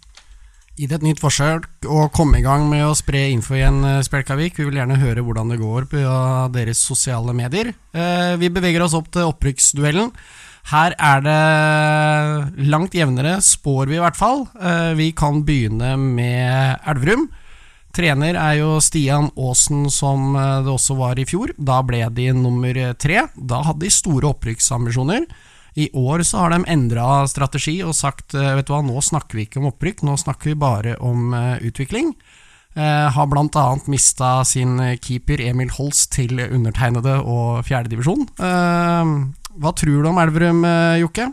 Gi 0.72 0.86
det 0.88 0.96
et 0.96 1.04
nytt 1.04 1.20
forsøk 1.20 1.66
og 1.84 2.14
komme 2.16 2.38
i 2.40 2.44
gang 2.44 2.64
med 2.70 2.86
å 2.86 2.94
spre 2.96 3.26
info 3.28 3.54
igjen, 3.58 3.82
eh, 3.84 4.00
Spjelkavik. 4.06 4.56
Vi 4.56 4.64
vil 4.64 4.80
gjerne 4.80 4.96
høre 4.96 5.20
hvordan 5.20 5.52
det 5.52 5.60
går 5.60 5.84
på 5.90 6.00
deres 6.54 6.80
sosiale 6.80 7.34
medier. 7.36 7.74
Eh, 7.92 8.36
vi 8.40 8.48
beveger 8.48 8.82
oss 8.82 8.96
opp 8.96 9.10
til 9.12 9.28
opprykksduellen. 9.28 10.10
Her 10.72 10.94
er 10.96 11.20
det 11.20 12.66
langt 12.70 12.94
jevnere, 12.94 13.42
spår 13.42 13.90
vi 13.90 13.98
i 13.98 14.00
hvert 14.00 14.16
fall. 14.16 14.48
Eh, 14.62 14.94
vi 14.94 15.12
kan 15.12 15.44
begynne 15.44 15.98
med 15.98 16.80
Elverum. 16.86 17.28
Trener 17.92 18.34
er 18.40 18.56
jo 18.62 18.80
Stian 18.80 19.28
Aasen, 19.36 19.90
som 19.90 20.32
det 20.32 20.72
også 20.72 20.96
var 20.96 21.18
i 21.20 21.26
fjor. 21.28 21.52
Da 21.60 21.82
ble 21.82 22.08
de 22.08 22.32
nummer 22.32 22.72
tre. 22.96 23.28
Da 23.36 23.60
hadde 23.60 23.84
de 23.84 23.90
store 23.92 24.32
opprykksambisjoner. 24.32 25.26
I 25.74 25.88
år 25.96 26.24
så 26.28 26.42
har 26.42 26.52
de 26.52 26.64
endra 26.68 27.24
strategi 27.30 27.78
og 27.84 27.96
sagt 27.96 28.36
eh, 28.36 28.54
vet 28.58 28.68
du 28.68 28.74
hva, 28.74 28.82
nå 28.84 29.00
snakker 29.00 29.38
vi 29.38 29.46
ikke 29.46 29.60
om 29.62 29.70
opprykk, 29.70 30.02
nå 30.04 30.18
snakker 30.20 30.52
vi 30.52 30.58
bare 30.60 30.96
om 31.00 31.32
uh, 31.32 31.56
utvikling. 31.64 32.12
Uh, 32.76 33.08
har 33.12 33.28
bl.a. 33.28 33.64
mista 33.92 34.34
sin 34.48 34.80
keeper 35.04 35.40
Emil 35.44 35.72
Holst 35.76 36.12
til 36.16 36.40
undertegnede 36.44 37.18
og 37.20 37.62
fjerdedivisjon. 37.68 38.26
Uh, 38.40 39.32
hva 39.60 39.72
tror 39.76 40.04
du 40.04 40.10
om 40.12 40.20
Elverum, 40.20 40.64
uh, 40.64 41.00
Jokke? 41.00 41.30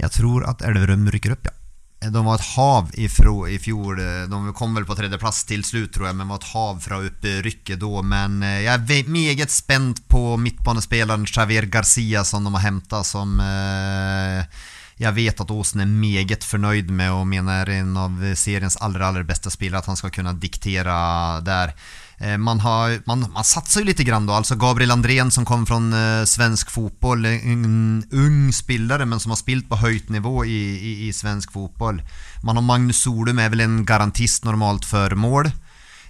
Jeg 0.00 0.16
tror 0.16 0.44
at 0.48 0.64
Elverum 0.64 1.08
rykker 1.12 1.36
opp, 1.36 1.48
ja. 1.48 1.59
De 2.00 2.24
var 2.24 2.38
et 2.38 2.46
hav 2.54 2.86
ifra, 2.96 3.32
i 3.52 3.58
fjor. 3.60 3.98
De 4.32 4.52
kom 4.56 4.72
vel 4.72 4.86
på 4.88 4.96
tredjeplass 4.96 5.42
til 5.44 5.60
slutt, 5.68 5.92
tror 5.92 6.08
jeg, 6.08 6.16
men 6.16 6.30
var 6.32 6.40
et 6.40 6.48
hav 6.54 6.78
fra 6.80 7.00
opprykket 7.04 7.80
da. 7.82 8.02
Men 8.14 8.38
eh, 8.46 8.62
jeg 8.64 8.72
er 9.04 9.10
meget 9.12 9.52
spent 9.52 10.00
på 10.08 10.38
midtbanespilleren 10.40 11.28
Xavier 11.28 11.68
Garcia 11.68 12.24
som 12.24 12.48
de 12.48 12.54
har 12.56 12.64
henta, 12.64 13.02
som 13.04 13.36
eh, 13.44 14.62
jeg 15.00 15.16
vet 15.16 15.44
at 15.44 15.52
Åsen 15.52 15.84
er 15.84 15.92
meget 15.92 16.44
fornøyd 16.44 16.88
med 16.88 17.12
og 17.12 17.28
mener 17.28 17.68
er 17.68 17.82
en 17.82 17.92
av 17.96 18.16
seriens 18.36 18.80
aller, 18.80 19.04
aller 19.04 19.28
beste 19.28 19.52
spillere, 19.52 19.80
at 19.84 19.92
han 19.92 20.00
skal 20.00 20.12
kunne 20.16 20.36
diktere 20.40 20.96
der. 21.44 21.76
Eh, 22.20 22.38
man, 22.38 22.60
har, 22.60 23.02
man, 23.06 23.26
man 23.32 23.44
satsar 23.44 23.80
ju 23.80 23.86
lite 23.86 24.04
grann 24.04 24.26
då, 24.26 24.32
alltså 24.32 24.54
Gabriel 24.54 24.90
Andrén 24.90 25.30
som 25.30 25.44
kom 25.44 25.66
från 25.66 25.92
eh, 25.92 26.24
svensk 26.24 26.70
fotboll, 26.70 27.24
en 27.24 28.04
ung 28.10 28.52
spelare 28.52 29.06
men 29.06 29.20
som 29.20 29.30
har 29.30 29.36
spilt 29.36 29.68
på 29.68 29.76
höjt 29.76 30.08
nivå 30.08 30.44
i, 30.44 30.78
i, 30.78 31.08
i 31.08 31.12
svensk 31.12 31.52
fotboll. 31.52 32.02
Man 32.42 32.56
har 32.56 32.62
Magnus 32.62 33.02
Solum, 33.02 33.38
är 33.38 33.48
väl 33.48 33.60
en 33.60 33.84
garantist 33.84 34.44
normalt 34.44 34.84
för 34.84 35.14
mål. 35.14 35.50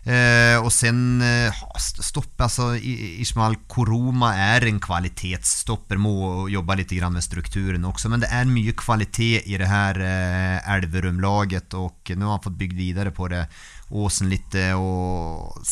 Eh, 0.03 0.65
och 0.65 0.73
sen 0.73 1.23
eh, 1.23 1.53
stopp, 2.01 2.41
alltså 2.41 2.77
Ismail 2.77 3.57
Koroma 3.67 4.35
är 4.35 4.67
en 4.67 4.81
kvalitetsstopper, 4.81 5.97
må 5.97 6.49
jobba 6.49 6.75
lite 6.75 6.95
grann 6.95 7.13
med 7.13 7.25
strukturen 7.25 7.85
också, 7.85 8.09
men 8.09 8.21
det 8.21 8.27
är 8.27 8.45
mycket 8.45 8.77
kvalitet 8.77 9.43
i 9.45 9.59
det 9.59 9.67
här 9.67 10.01
eh, 10.01 10.75
Elverum-laget 10.75 11.75
och 11.75 12.11
nu 12.17 12.25
har 12.25 12.31
han 12.31 12.43
fått 12.43 12.59
byggt 12.59 12.75
vidare 12.75 13.11
på 13.11 13.29
det 13.29 13.47
Åsen 13.91 14.29
lite 14.29 14.75
och 14.75 15.63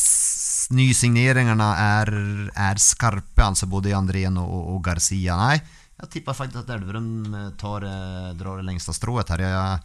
nysigneringarna 0.69 1.69
er, 1.77 2.11
er 2.53 2.81
skarpe, 2.81 3.41
altså 3.41 3.65
både 3.69 3.95
Andrén 3.97 4.37
og, 4.41 4.73
og, 4.75 4.81
Garcia. 4.85 5.37
Nei, 5.39 5.57
jeg 6.03 6.11
tipper 6.13 6.37
faktisk 6.37 6.61
at 6.61 6.73
Elverum 6.77 7.33
eh, 7.33 7.51
tar, 7.59 7.85
eh, 7.87 8.31
drar 8.37 8.59
det 8.61 8.67
lengste 8.67 8.93
strået 8.93 9.31
her. 9.33 9.45
Jeg 9.47 9.79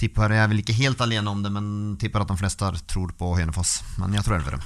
tipper, 0.00 0.34
jeg 0.34 0.44
er 0.44 0.50
vel 0.50 0.64
ikke 0.64 0.78
helt 0.80 1.04
alene 1.04 1.30
om 1.30 1.44
det, 1.44 1.52
men 1.54 1.68
tipper 2.00 2.24
at 2.24 2.32
de 2.32 2.40
fleste 2.40 2.72
tror 2.90 3.14
på 3.18 3.36
Hønefoss. 3.38 3.82
Men 4.00 4.16
jeg 4.18 4.26
tror 4.26 4.40
Elverum. 4.40 4.64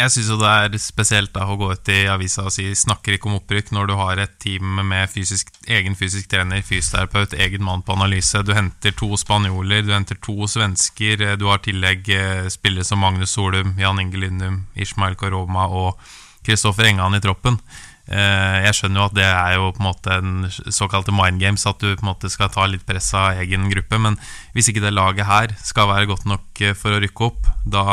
Jeg 0.00 0.12
syns 0.14 0.30
jo 0.32 0.36
det 0.40 0.48
er 0.48 0.76
spesielt 0.80 1.32
da 1.34 1.44
å 1.44 1.58
gå 1.60 1.66
ut 1.74 1.88
i 1.92 2.06
avisa 2.08 2.46
og 2.48 2.54
si 2.54 2.70
'snakker 2.72 3.16
ikke 3.16 3.28
om 3.28 3.36
opprykk' 3.36 3.72
når 3.76 3.90
du 3.90 3.94
har 3.98 4.22
et 4.22 4.38
team 4.40 4.80
med 4.88 5.10
fysisk, 5.12 5.50
egen 5.68 5.96
fysisk 5.98 6.30
trener, 6.32 6.62
fysioterapeut, 6.64 7.34
egen 7.36 7.62
mann 7.62 7.82
på 7.82 7.92
analyse. 7.92 8.40
Du 8.42 8.54
henter 8.56 8.96
to 8.96 9.12
spanjoler, 9.20 9.84
du 9.84 9.92
henter 9.92 10.16
to 10.16 10.46
svensker. 10.48 11.36
Du 11.36 11.46
har 11.52 11.60
tillegg 11.60 12.08
eh, 12.08 12.48
spillere 12.48 12.84
som 12.84 13.02
Magnus 13.04 13.36
Solum, 13.36 13.74
Jan 13.76 14.00
Inge 14.00 14.16
Lindum, 14.16 14.66
Ishmael 14.74 15.16
Koroma 15.20 15.68
og 15.68 16.00
Kristoffer 16.46 16.88
Engan 16.88 17.14
i 17.14 17.20
troppen. 17.20 17.60
Eh, 18.08 18.56
jeg 18.64 18.78
skjønner 18.78 19.02
jo 19.02 19.06
at 19.10 19.18
det 19.18 19.28
er 19.28 19.52
jo 19.58 19.68
på 19.74 19.84
en 19.84 19.88
måte 19.90 20.16
en 20.16 20.48
såkalte 20.72 21.12
mind 21.12 21.44
games, 21.44 21.66
at 21.66 21.78
du 21.78 21.92
på 21.92 22.00
en 22.06 22.12
måte 22.14 22.32
skal 22.32 22.48
ta 22.48 22.64
litt 22.64 22.86
press 22.88 23.12
av 23.12 23.36
egen 23.44 23.68
gruppe. 23.68 24.00
Men 24.00 24.16
hvis 24.54 24.72
ikke 24.72 24.80
det 24.80 24.96
laget 24.96 25.28
her 25.28 25.52
skal 25.60 25.92
være 25.92 26.08
godt 26.08 26.24
nok 26.24 26.64
eh, 26.64 26.72
for 26.72 26.96
å 26.96 27.04
rykke 27.04 27.28
opp, 27.28 27.52
da 27.68 27.84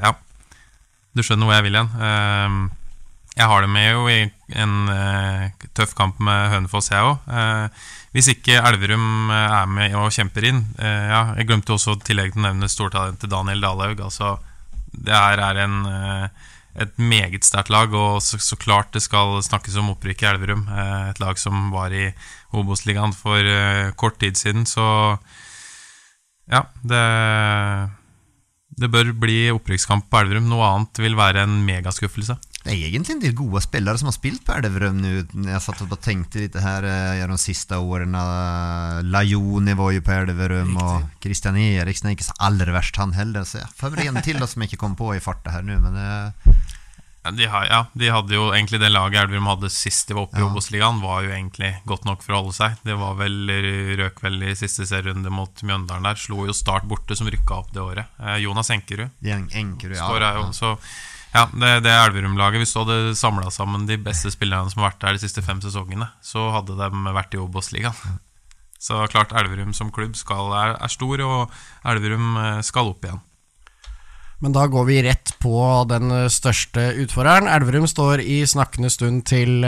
ja 0.00 0.16
du 1.16 1.24
skjønner 1.24 1.48
hvor 1.48 1.56
jeg 1.56 1.66
vil 1.66 1.78
igjen. 1.78 1.90
Ehm, 2.06 2.60
jeg 3.36 3.46
har 3.46 3.62
det 3.62 3.70
med 3.70 3.86
jo 3.92 4.04
i 4.10 4.20
en 4.58 4.90
eh, 4.90 5.66
tøff 5.78 5.94
kamp 5.98 6.18
med 6.22 6.50
Hønefoss, 6.52 6.90
jeg 6.90 7.06
òg. 7.06 7.26
Eh, 7.30 7.88
hvis 8.16 8.30
ikke 8.32 8.58
Elverum 8.58 9.30
eh, 9.30 9.56
er 9.60 9.70
med 9.70 9.94
og 9.98 10.10
kjemper 10.10 10.48
inn 10.48 10.64
ja, 10.82 11.36
Jeg 11.38 11.46
glemte 11.46 11.76
også 11.76 11.94
tillegg 12.02 12.34
til 12.34 12.42
å 12.42 12.48
nevne 12.48 12.70
stortalentet 12.70 13.30
Daniel 13.30 13.62
Dalhaug. 13.62 14.02
Altså, 14.08 14.34
det 14.90 15.14
her 15.14 15.42
er 15.46 15.60
en, 15.62 15.76
et 16.74 16.98
meget 16.98 17.46
sterkt 17.46 17.70
lag, 17.70 17.94
og 17.94 18.18
så, 18.26 18.40
så, 18.42 18.58
klart 18.58 18.90
det 18.96 19.04
skal 19.06 19.38
snakkes 19.46 19.78
om 19.78 19.92
opprykk 19.94 20.24
i 20.24 20.30
Elverum. 20.32 20.66
Et 21.12 21.22
lag 21.22 21.38
som 21.38 21.70
var 21.74 21.94
i 21.94 22.10
Obos-ligaen 22.50 23.14
for 23.14 23.46
kort 23.94 24.18
tid 24.18 24.38
siden, 24.38 24.66
så 24.66 24.84
ja, 26.50 26.64
det 26.82 27.04
det 28.78 28.90
bør 28.92 29.10
bli 29.18 29.50
opprykkskamp 29.54 30.06
på 30.10 30.22
Elverum. 30.22 30.46
Noe 30.50 30.68
annet 30.68 31.02
vil 31.02 31.18
være 31.18 31.44
en 31.46 31.60
megaskuffelse. 31.66 32.36
Det 32.60 32.74
er 32.74 32.90
egentlig 32.90 33.14
en 33.14 33.22
del 33.22 33.32
gode 33.38 33.62
spillere 33.64 33.96
som 33.96 34.10
har 34.10 34.14
spilt 34.14 34.42
på 34.44 34.52
Elverum 34.52 34.98
nå. 35.00 35.12
Jeg 35.48 35.62
satt 35.64 35.80
og 35.86 35.94
tenkte 36.04 36.42
litt 36.42 36.58
her 36.60 36.84
eh, 36.84 37.22
de 37.24 37.38
siste 37.40 37.78
årene. 37.80 38.20
Lajoni 39.08 39.76
var 39.78 39.94
jo 39.96 40.04
på 40.04 40.16
Elverum, 40.18 40.74
Riktig. 40.76 40.84
og 40.84 41.24
Christian 41.24 41.60
Eriksen 41.60 42.10
er 42.10 42.18
ikke 42.18 42.28
så 42.28 42.36
aller 42.50 42.72
verst, 42.76 43.00
han 43.00 43.16
heller. 43.16 43.48
Så 43.48 43.62
jeg 43.62 43.72
får 43.80 44.04
en 44.04 44.20
til 44.24 44.40
da, 44.40 44.48
som 44.50 44.60
jeg 44.62 44.72
ikke 44.72 44.84
kom 44.84 44.98
på 44.98 45.14
i 45.16 45.24
farta 45.24 45.56
her 45.56 45.64
nå, 45.64 45.80
men 45.80 45.96
det 45.96 46.58
ja 47.20 47.30
de, 47.36 47.46
har, 47.52 47.66
ja, 47.68 47.80
de 47.92 48.08
hadde 48.08 48.32
jo 48.32 48.46
egentlig 48.48 48.80
det 48.80 48.88
laget 48.88 49.26
Elverum 49.26 49.48
hadde 49.50 49.68
sist 49.72 50.08
de 50.08 50.16
var 50.16 50.24
oppe 50.24 50.38
i 50.38 50.40
ja. 50.40 50.48
Obos-ligaen, 50.48 51.02
var 51.02 51.26
jo 51.26 51.34
egentlig 51.34 51.74
godt 51.88 52.06
nok 52.08 52.24
for 52.24 52.32
å 52.32 52.40
holde 52.40 52.56
seg. 52.56 52.78
Det 52.86 52.96
var 52.96 53.18
vel 53.18 53.36
røk 54.00 54.22
vel 54.24 54.40
i 54.48 54.56
siste 54.56 54.88
serierunde 54.88 55.32
mot 55.34 55.60
Mjøndalen 55.60 56.08
der. 56.08 56.20
Slo 56.20 56.46
jo 56.48 56.56
Start 56.56 56.88
borte, 56.88 57.18
som 57.18 57.28
rykka 57.28 57.60
opp 57.60 57.74
det 57.76 57.84
året. 57.84 58.16
Eh, 58.24 58.40
Jonas 58.46 58.72
Enkerud. 58.72 59.12
Enkerud 59.60 59.98
ja, 60.00 60.32
jo, 60.38 60.48
så 60.56 60.74
ja, 61.30 61.44
det, 61.52 61.68
det 61.84 61.92
Elverum-laget 61.94 62.64
Hvis 62.64 62.72
du 62.74 62.80
hadde 62.80 63.14
samla 63.18 63.52
sammen 63.54 63.84
de 63.86 64.00
beste 64.00 64.32
spillerne 64.34 64.72
som 64.72 64.82
har 64.82 64.90
vært 64.90 65.04
der 65.04 65.18
de 65.18 65.22
siste 65.22 65.44
fem 65.46 65.60
sesongene, 65.62 66.08
så 66.24 66.48
hadde 66.56 66.78
de 66.80 66.90
vært 67.14 67.36
i 67.36 67.42
Obos-ligaen. 67.42 68.18
Så 68.80 68.96
klart, 69.12 69.34
Elverum 69.36 69.74
som 69.76 69.92
klubb 69.92 70.16
skal, 70.16 70.54
er, 70.56 70.78
er 70.80 70.88
stor, 70.88 71.20
og 71.20 71.52
Elverum 71.84 72.32
eh, 72.40 72.62
skal 72.64 72.94
opp 72.94 73.04
igjen. 73.04 73.20
Men 74.40 74.54
da 74.56 74.64
går 74.72 74.86
vi 74.88 75.02
rett 75.04 75.34
på 75.42 75.54
den 75.90 76.12
største 76.32 76.94
utfordreren. 77.02 77.48
Elverum 77.50 77.86
står 77.90 78.22
i 78.24 78.40
snakkende 78.48 78.88
stund 78.92 79.26
til 79.28 79.60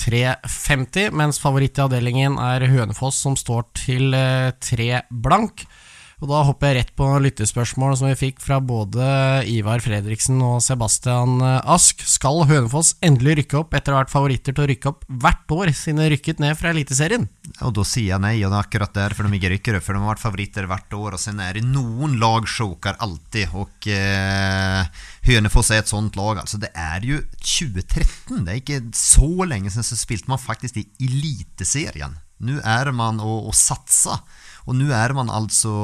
3,50, 0.00 1.04
eh, 1.04 1.12
mens 1.12 1.40
favoritt 1.42 1.76
i 1.76 1.84
avdelingen 1.84 2.38
er 2.40 2.64
Hønefoss, 2.72 3.20
som 3.20 3.36
står 3.36 3.68
til 3.76 4.16
3 4.16 4.88
eh, 4.96 5.04
blank. 5.10 5.66
Og 6.20 6.28
da 6.28 6.42
hopper 6.44 6.68
jeg 6.68 6.76
rett 6.76 6.90
på 7.00 7.06
lyttespørsmål 7.24 7.94
som 7.96 8.10
vi 8.10 8.16
fikk 8.18 8.42
fra 8.44 8.58
både 8.60 9.04
Ivar 9.48 9.80
Fredriksen 9.80 10.36
og 10.44 10.58
Sebastian 10.60 11.38
eh, 11.40 11.70
Ask. 11.72 12.04
Skal 12.04 12.42
Hønefoss 12.50 12.92
endelig 13.04 13.38
rykke 13.38 13.62
opp 13.62 13.76
etter 13.76 13.94
å 13.94 13.96
ha 13.96 14.02
vært 14.02 14.12
favoritter 14.12 14.56
til 14.56 14.66
å 14.66 14.68
rykke 14.68 14.90
opp 14.92 15.06
hvert 15.08 15.54
år 15.56 15.72
siden 15.72 16.02
de 16.02 16.10
rykket 16.12 16.42
ned 16.44 16.58
fra 16.60 16.74
Eliteserien? 16.74 17.24
Og 17.64 17.72
da 17.78 17.86
sier 17.88 18.12
jeg 18.12 18.22
nei, 18.22 18.34
og 18.44 18.52
det 18.52 18.58
er 18.58 18.68
akkurat 18.68 19.00
derfor 19.00 19.24
de 19.24 19.40
ikke 19.40 19.52
rykker 19.54 19.78
opp. 19.78 19.86
For 19.86 19.96
de 19.96 20.04
har 20.04 20.12
vært 20.12 20.24
favoritter 20.26 20.68
hvert 20.68 20.98
år, 21.00 21.16
og 21.16 21.24
så 21.24 21.32
er 21.40 21.56
det 21.56 21.64
noen 21.70 22.18
lag 22.20 22.48
sjoker 22.52 23.00
alltid. 23.00 23.56
Og 23.56 23.88
eh, 23.96 25.04
Hønefoss 25.30 25.72
er 25.72 25.80
et 25.80 25.92
sånt 25.94 26.20
lag. 26.20 26.44
Altså, 26.44 26.60
det 26.60 26.74
er 26.76 27.00
jo 27.08 27.22
2013. 27.40 28.44
Det 28.44 28.52
er 28.52 28.60
ikke 28.60 28.82
så 28.92 29.30
lenge 29.48 29.72
siden 29.72 29.88
så 29.88 29.96
spilte 29.96 30.28
man 30.28 30.42
faktisk 30.42 30.82
i 30.82 30.88
Eliteserien. 31.00 32.20
Nå 32.44 32.60
er 32.64 32.92
man 32.96 33.20
å, 33.24 33.40
å 33.48 33.56
satse. 33.56 34.20
Og 34.70 34.76
nå 34.78 34.92
er 34.94 35.10
man 35.18 35.32
altså 35.34 35.74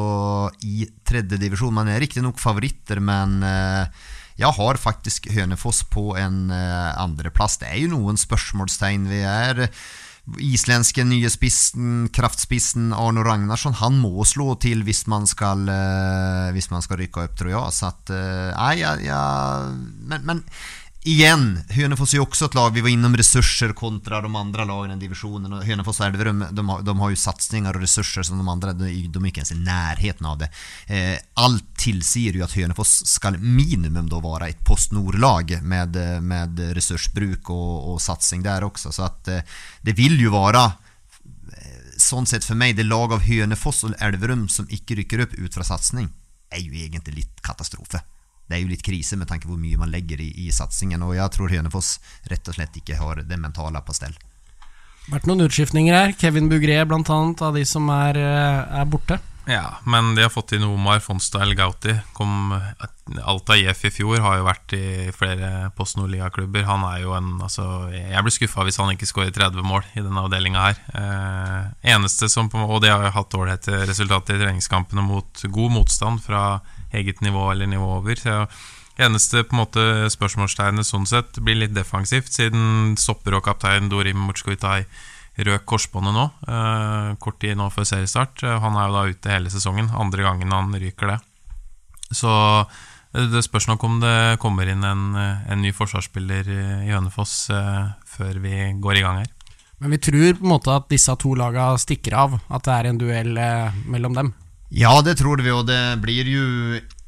i 0.62 0.87
tredje 1.07 1.40
divisjon. 1.42 1.75
Man 1.75 1.90
er 1.90 1.99
riktignok 2.05 2.38
favoritter, 2.38 3.01
men 3.03 3.40
eh, 3.42 4.07
jeg 4.38 4.55
har 4.55 4.79
faktisk 4.79 5.27
Hønefoss 5.35 5.83
på 5.90 6.12
en 6.20 6.53
eh, 6.55 6.90
andreplass. 7.03 7.59
Det 7.59 7.72
er 7.72 7.81
jo 7.83 7.96
noen 7.96 8.20
spørsmålstegn. 8.20 9.09
Vi 9.11 9.25
er 9.27 9.66
islandske 10.42 11.03
nye 11.07 11.29
spissen, 11.31 12.07
kraftspissen 12.14 12.94
Arno 12.94 13.22
Ragnarsson, 13.27 13.77
han 13.79 13.99
må 14.03 14.25
slå 14.27 14.57
til 14.62 14.81
hvis 14.87 15.05
man 15.11 15.27
skal, 15.31 15.66
eh, 15.70 16.49
hvis 16.55 16.70
man 16.70 16.87
skal 16.87 17.03
rykke 17.03 17.27
opp, 17.27 17.37
tror 17.42 17.57
jeg. 17.57 17.75
Så 17.75 17.90
at, 17.90 18.14
nei, 18.55 18.75
ja, 18.85 18.94
ja, 19.03 19.22
men, 19.75 20.22
men 20.31 20.46
igen, 21.07 21.61
Hönefors 21.69 22.14
är 22.14 22.19
också 22.19 22.45
ett 22.45 22.55
lag, 22.55 22.71
vi 22.71 22.81
var 22.81 22.88
innom 22.88 23.16
resurser 23.16 23.73
kontra 23.73 24.21
de 24.21 24.37
andra 24.37 24.64
lagen 24.64 24.90
i 24.90 25.01
divisionen 25.01 25.53
och 25.53 25.64
Hönefors 25.64 26.01
och 26.01 26.07
Elverum, 26.07 26.45
de, 26.51 26.69
har, 26.69 26.83
de 26.83 27.01
har 27.01 27.11
ju 27.11 27.16
satsningar 27.16 27.75
och 27.75 27.81
resurser 27.81 28.23
som 28.23 28.38
de 28.38 28.49
andra, 28.49 28.73
de, 28.73 29.09
de 29.09 29.25
är 29.25 29.29
inte 29.29 29.40
ens 29.40 29.53
i 29.53 29.55
närheten 29.55 30.27
av 30.27 30.38
det. 30.38 30.51
Eh, 30.87 31.19
allt 31.35 31.77
tillser 31.77 32.21
ju 32.21 32.42
att 32.42 32.53
Hönefors 32.53 32.88
ska 32.88 33.31
minimum 33.31 34.09
då 34.09 34.21
vara 34.21 34.49
ett 34.49 34.64
Postnordlag 34.64 35.62
med, 35.62 36.23
med 36.23 36.75
resursbruk 36.75 37.51
och, 37.51 37.92
och 37.92 38.03
satsning 38.03 38.42
där 38.42 38.64
också. 38.64 38.92
Så 38.92 39.03
att 39.03 39.29
eh, 39.29 39.40
det 39.81 39.92
vill 39.92 40.21
ju 40.21 40.29
vara 40.29 40.73
sånn 41.97 42.27
sett 42.27 42.45
for 42.45 42.59
meg, 42.59 42.77
det 42.77 42.85
lag 42.85 43.12
av 43.12 43.25
Hønefoss 43.25 43.85
og 43.87 43.95
Elverum 44.03 44.49
som 44.49 44.69
ikke 44.71 44.99
rykker 45.01 45.25
opp 45.25 45.35
ut 45.38 45.55
fra 45.55 45.64
satsing, 45.64 46.11
er 46.51 46.61
jo 46.62 46.75
egentlig 46.75 47.23
litt 47.23 47.42
katastrofe. 47.42 48.03
Det 48.47 48.57
er 48.57 48.63
jo 48.63 48.71
litt 48.71 48.85
krise 48.87 49.19
med 49.19 49.29
tanke 49.31 49.49
på 49.49 49.55
hvor 49.55 49.63
mye 49.63 49.81
man 49.81 49.91
legger 49.91 50.23
i, 50.23 50.31
i 50.47 50.53
satsingen, 50.55 51.03
og 51.03 51.17
jeg 51.19 51.35
tror 51.35 51.53
Hønefoss 51.53 51.97
rett 52.31 52.49
og 52.49 52.59
slett 52.59 52.79
ikke 52.79 52.99
har 53.01 53.23
det 53.27 53.39
mentale 53.43 53.83
på 53.83 53.97
stell. 53.97 54.15
Vært 55.11 55.29
noen 55.31 55.47
utskiftninger 55.47 55.95
her. 55.95 56.13
Kevin 56.19 56.51
Bugré 56.51 56.81
blant 56.87 57.11
annet, 57.15 57.43
av 57.43 57.55
de 57.55 57.63
som 57.67 57.87
er, 57.95 58.19
eh, 58.19 58.79
er 58.81 58.87
borte. 58.91 59.21
Ja, 59.47 59.77
men 59.85 60.17
de 60.17 60.25
har 60.25 60.33
fått 60.35 60.57
inn 60.57 60.65
Omar 60.67 60.99
Fonstyle 60.99 61.55
Gauti. 61.55 61.93
Kom, 62.13 62.51
Alta 63.23 63.55
IF 63.55 63.85
i 63.87 63.93
fjor 63.95 64.19
har 64.19 64.41
jo 64.41 64.47
vært 64.49 64.75
i 64.75 64.87
flere 65.15 65.69
post-Nordliga-klubber. 65.79 66.65
Han 66.67 66.83
er 66.89 67.05
jo 67.05 67.15
en 67.15 67.29
altså, 67.39 67.87
Jeg 67.95 68.25
blir 68.27 68.35
skuffa 68.35 68.67
hvis 68.67 68.81
han 68.83 68.91
ikke 68.91 69.07
skårer 69.07 69.31
30 69.31 69.63
mål 69.63 69.87
i 69.95 70.03
denne 70.03 70.25
avdelinga 70.27 70.65
her. 70.65 70.81
Eh, 70.99 71.93
eneste 71.95 72.27
som 72.29 72.51
Og 72.51 72.81
de 72.83 72.91
har 72.91 73.07
jo 73.07 73.15
hatt 73.15 73.39
ålreite 73.39 73.87
resultater 73.87 74.35
i 74.35 74.43
treningskampene 74.43 75.07
mot 75.07 75.47
god 75.47 75.77
motstand 75.79 76.25
fra 76.27 76.61
eget 76.97 77.21
nivå 77.25 77.51
eller 77.53 77.69
nivå 77.71 77.99
over. 78.01 78.17
Så 78.21 78.47
eneste 78.97 79.45
på 79.45 79.57
en 79.57 79.63
måte 79.65 79.85
spørsmålstegnet 80.13 80.89
sånn 80.89 81.07
sett 81.09 81.39
blir 81.45 81.59
litt 81.61 81.77
defensivt, 81.77 82.33
siden 82.33 82.97
stopper 83.01 83.37
og 83.39 83.45
kaptein 83.47 83.91
Dorim 83.93 84.25
Mutsjkovitai 84.27 84.87
røk 85.45 85.67
korsbåndet 85.69 86.17
nå, 86.17 86.27
eh, 86.49 87.15
kort 87.21 87.41
tid 87.41 87.59
nå 87.59 87.69
før 87.73 87.85
seriestart. 87.85 88.43
Eh, 88.43 88.59
han 88.61 88.77
er 88.77 88.89
jo 88.89 88.95
da 88.95 89.07
ute 89.11 89.33
hele 89.33 89.53
sesongen, 89.53 89.91
andre 89.93 90.23
gangen 90.25 90.53
han 90.53 90.73
ryker 90.73 91.13
det. 91.13 91.19
Så 92.11 92.33
eh, 92.65 93.27
det 93.33 93.45
spørs 93.45 93.69
nok 93.69 93.85
om 93.85 94.01
det 94.01 94.39
kommer 94.41 94.69
inn 94.69 94.85
en, 94.85 95.15
en 95.17 95.63
ny 95.63 95.73
forsvarsspiller 95.77 96.49
i 96.49 96.93
Hønefoss 96.93 97.51
før 98.17 98.41
vi 98.41 98.73
går 98.81 98.97
i 98.97 99.05
gang 99.05 99.21
her. 99.25 99.33
Men 99.79 99.93
vi 99.93 100.01
tror 100.01 100.39
på 100.39 100.45
en 100.45 100.55
måte 100.55 100.73
at 100.73 100.89
disse 100.89 101.13
to 101.21 101.35
lagene 101.37 101.77
stikker 101.77 102.17
av, 102.17 102.41
at 102.49 102.65
det 102.65 102.73
er 102.73 102.89
en 102.89 103.01
duell 103.01 103.39
mellom 103.85 104.17
dem. 104.17 104.33
Ja, 104.69 105.03
det 105.03 105.17
tror 105.21 105.43
vi, 105.43 105.51
og 105.55 105.67
det 105.69 105.99
blir 106.03 106.31
jo 106.31 106.47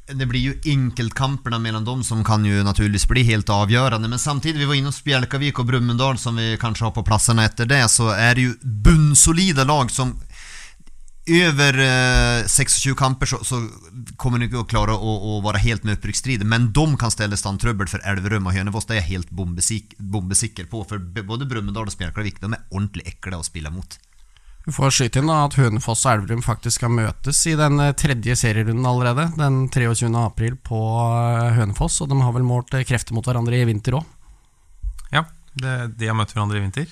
det 0.09 0.25
blir 0.25 0.39
ju 0.39 0.61
enkeltkamperna 0.65 1.59
mellan 1.59 1.85
dem 1.85 2.03
som 2.03 2.23
kan 2.23 2.45
ju 2.45 2.63
naturligtvis 2.63 3.07
bli 3.07 3.23
helt 3.23 3.49
avgjørende 3.49 4.07
Men 4.07 4.19
samtidig, 4.19 4.59
vi 4.59 4.65
var 4.65 4.75
inne 4.75 4.87
hos 4.87 5.03
Bjälkavik 5.03 5.59
og 5.59 5.65
Brumunddal 5.65 6.17
som 6.17 6.35
vi 6.35 6.57
kanskje 6.57 6.87
har 6.87 6.91
på 6.91 7.03
plassene 7.05 7.45
etter 7.45 7.69
det, 7.69 7.83
så 7.89 8.09
er 8.09 8.35
det 8.35 8.41
ju 8.41 8.55
bunnsolida 8.63 9.63
lag 9.63 9.91
som 9.91 10.15
over 11.29 11.79
eh, 11.79 12.47
26 12.47 12.95
kamper 12.97 13.25
så, 13.25 13.37
så 13.45 13.61
kommer 14.17 14.41
de 14.41 14.49
å 14.57 14.65
klare 14.65 14.95
å, 14.97 15.15
å 15.29 15.41
være 15.45 15.61
helt 15.61 15.83
med 15.85 15.99
opprykksstrid, 15.99 16.43
Men 16.43 16.71
de 16.73 16.85
kan 16.97 17.13
stelle 17.13 17.37
stand 17.37 17.61
trøbbel 17.61 17.87
for 17.91 18.01
Elverum 18.01 18.49
og 18.49 18.55
Hønefoss. 18.57 18.89
det 18.89 18.97
er 18.97 19.03
jeg 19.03 19.11
helt 19.19 19.31
bombesikker 19.31 20.65
på. 20.65 20.83
for 20.89 20.97
både 20.97 21.45
Brumunddal 21.45 21.85
og 21.85 21.93
Spjelkavik, 21.93 22.41
de 22.41 22.53
er 22.53 22.65
ordentlig 22.71 23.05
ekle 23.13 23.37
å 23.37 23.45
spille 23.45 23.69
mot. 23.69 23.99
Vi 24.69 24.73
får 24.75 24.91
skyte 24.93 25.17
inn 25.23 25.29
da 25.31 25.39
at 25.47 25.55
Hønefoss 25.57 26.03
og 26.05 26.11
Elverum 26.11 26.43
faktisk 26.45 26.77
skal 26.77 26.91
møtes 26.93 27.39
i 27.49 27.55
den 27.57 27.79
eh, 27.81 27.93
tredje 27.97 28.35
serierunden 28.37 28.85
allerede. 28.85 29.23
Den 29.33 29.63
23. 29.73 30.11
april 30.21 30.59
på 30.61 30.77
eh, 31.09 31.55
Hønefoss, 31.57 31.95
og 32.05 32.11
de 32.11 32.19
har 32.21 32.35
vel 32.35 32.45
målt 32.45 32.75
eh, 32.77 32.83
krefter 32.85 33.17
mot 33.17 33.25
hverandre 33.25 33.57
i 33.57 33.65
vinter 33.65 33.97
òg. 33.97 34.05
Ja, 35.09 35.23
det, 35.57 35.73
de 35.97 36.11
har 36.11 36.13
møtt 36.19 36.35
hverandre 36.35 36.59
i 36.59 36.61
vinter. 36.67 36.85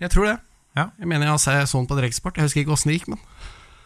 Jeg 0.00 0.14
tror 0.14 0.30
det. 0.30 0.38
Ja. 0.80 0.86
Jeg 0.96 1.10
mener 1.12 1.28
jeg 1.28 1.34
har 1.36 1.42
sett 1.44 1.68
sånn 1.74 1.84
på 1.90 1.98
Dreksport. 1.98 2.40
Jeg 2.40 2.48
husker 2.48 2.62
ikke 2.62 2.72
åssen 2.78 2.88
det 2.94 2.96
gikk, 3.02 3.10
men 3.12 3.20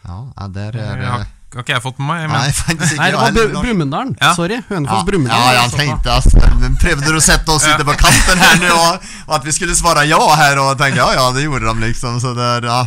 Ja, 0.05 0.21
der 0.55 0.69
er 0.79 1.01
Det 1.01 1.09
har, 1.09 1.25
har 1.25 1.65
ikke 1.65 1.75
jeg 1.75 1.83
fått 1.89 1.99
med 1.99 2.07
meg. 2.07 2.23
Nei, 2.31 2.39
Men, 2.45 2.55
faktisk 2.61 2.95
ikke. 2.95 3.01
Nei, 3.01 3.09
det 3.11 3.19
var 3.19 3.35
Br 3.35 3.51
Bru- 3.51 3.65
Brumunddal. 3.65 4.15
Ja. 4.21 4.31
Sorry. 4.39 4.61
Hønefoss 4.69 5.01
Ja, 5.01 5.09
Brumunddal. 5.11 5.43
ja, 5.43 5.59
jeg 5.59 5.75
tenkte 5.81 6.15
at 6.21 6.63
de 6.63 6.71
prøvde 6.85 7.11
å 7.19 7.25
sette 7.27 7.51
oss 7.51 7.67
ute 7.67 7.83
på 7.91 7.99
kanten 7.99 8.47
her 8.47 8.63
nå, 8.63 8.79
og 9.27 9.35
at 9.41 9.43
vi 9.51 9.57
skulle 9.59 9.75
svare 9.75 10.07
ja 10.07 10.23
her? 10.39 10.63
Og 10.63 10.71
tenkte 10.79 11.03
ja, 11.03 11.11
ja, 11.19 11.27
det 11.35 11.43
gjorde 11.49 11.67
de 11.67 11.89
liksom. 11.89 12.21
Så 12.23 12.31
där, 12.33 12.63
ja. 12.71 12.79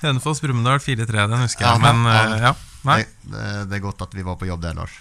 Hønefoss 0.00 0.40
Brumunddal 0.44 0.80
4-3, 0.82 1.26
den 1.30 1.42
husker 1.44 1.66
Ja, 1.66 1.74
jeg. 1.76 1.82
Men 1.84 2.04
ja. 2.08 2.20
eh, 2.20 2.44
ja. 2.48 2.52
Nei. 2.88 3.00
Det, 3.28 3.48
det, 3.68 3.76
er 3.76 3.82
godt 3.84 4.00
at 4.06 4.14
vi 4.16 4.24
var 4.24 4.38
på 4.40 4.48
jobb 4.48 4.62
der, 4.64 4.78
Lars. 4.78 4.94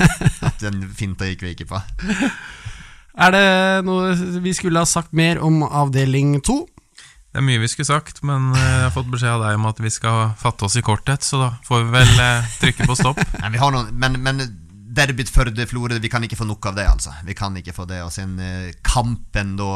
At 0.48 0.62
den 0.62 0.86
finta 0.96 1.28
gikk 1.28 1.44
vi 1.44 1.52
ikke 1.52 1.66
på. 1.68 1.80
Er 3.16 3.34
det 3.34 3.44
noe 3.84 4.14
vi 4.40 4.54
skulle 4.56 4.80
ha 4.80 4.88
sagt 4.88 5.12
mer 5.16 5.42
om 5.44 5.60
avdeling 5.66 6.38
to? 6.44 6.62
Det 7.36 7.42
er 7.42 7.44
mye 7.44 7.60
vi 7.60 7.68
skulle 7.68 7.90
sagt, 7.90 8.22
men 8.24 8.54
eh, 8.56 8.62
jeg 8.64 8.84
har 8.86 8.94
fått 8.94 9.10
beskjed 9.12 9.34
av 9.34 9.42
deg 9.44 9.58
om 9.58 9.66
at 9.68 9.80
vi 9.84 9.92
skal 9.92 10.30
fatte 10.40 10.64
oss 10.64 10.78
i 10.80 10.84
korthet, 10.84 11.24
så 11.24 11.42
da 11.42 11.50
får 11.66 11.82
vi 11.84 11.92
vel 11.98 12.22
eh, 12.24 12.54
trykke 12.62 12.86
på 12.88 12.96
stopp. 12.96 13.20
Nei, 13.42 13.50
vi 13.52 13.60
har 13.60 13.74
noen, 13.74 13.90
men, 13.92 14.16
men 14.24 14.40
derbyt 14.96 15.28
Førde 15.28 15.66
Florø, 15.68 15.98
vi 16.00 16.08
kan 16.08 16.24
ikke 16.24 16.38
få 16.38 16.46
nok 16.48 16.70
av 16.70 16.78
det 16.78 16.86
altså. 16.88 17.12
Vi 17.28 17.36
kan 17.36 17.56
ikke 17.60 17.74
få 17.76 17.84
det. 17.90 18.00
Og 18.06 18.12
sen 18.14 18.38
eh, 18.40 18.70
kampen 18.80 19.52
da, 19.60 19.68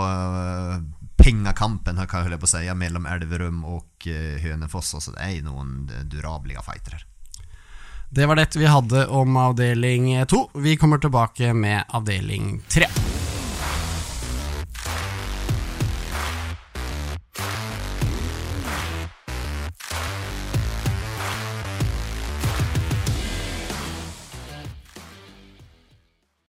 pengakampen 1.23 2.01
kan 2.07 2.25
mellom 2.75 3.07
Elverum 3.07 3.63
og 3.69 4.09
eh, 4.09 4.41
Hønefoss. 4.43 4.95
Så 4.99 5.15
det 5.15 5.23
er 5.23 5.37
jo 5.39 5.47
noen 5.51 5.89
eh, 5.93 6.05
durablige 6.09 6.65
fighter. 6.67 7.07
Det 8.11 8.27
var 8.27 8.41
det 8.41 8.49
vi 8.59 8.67
hadde 8.67 9.07
om 9.07 9.37
avdeling 9.37 10.11
to. 10.27 10.49
Vi 10.59 10.77
kommer 10.77 10.99
tilbake 10.99 11.55
med 11.55 11.85
avdeling 11.95 12.59
tre. 12.69 12.91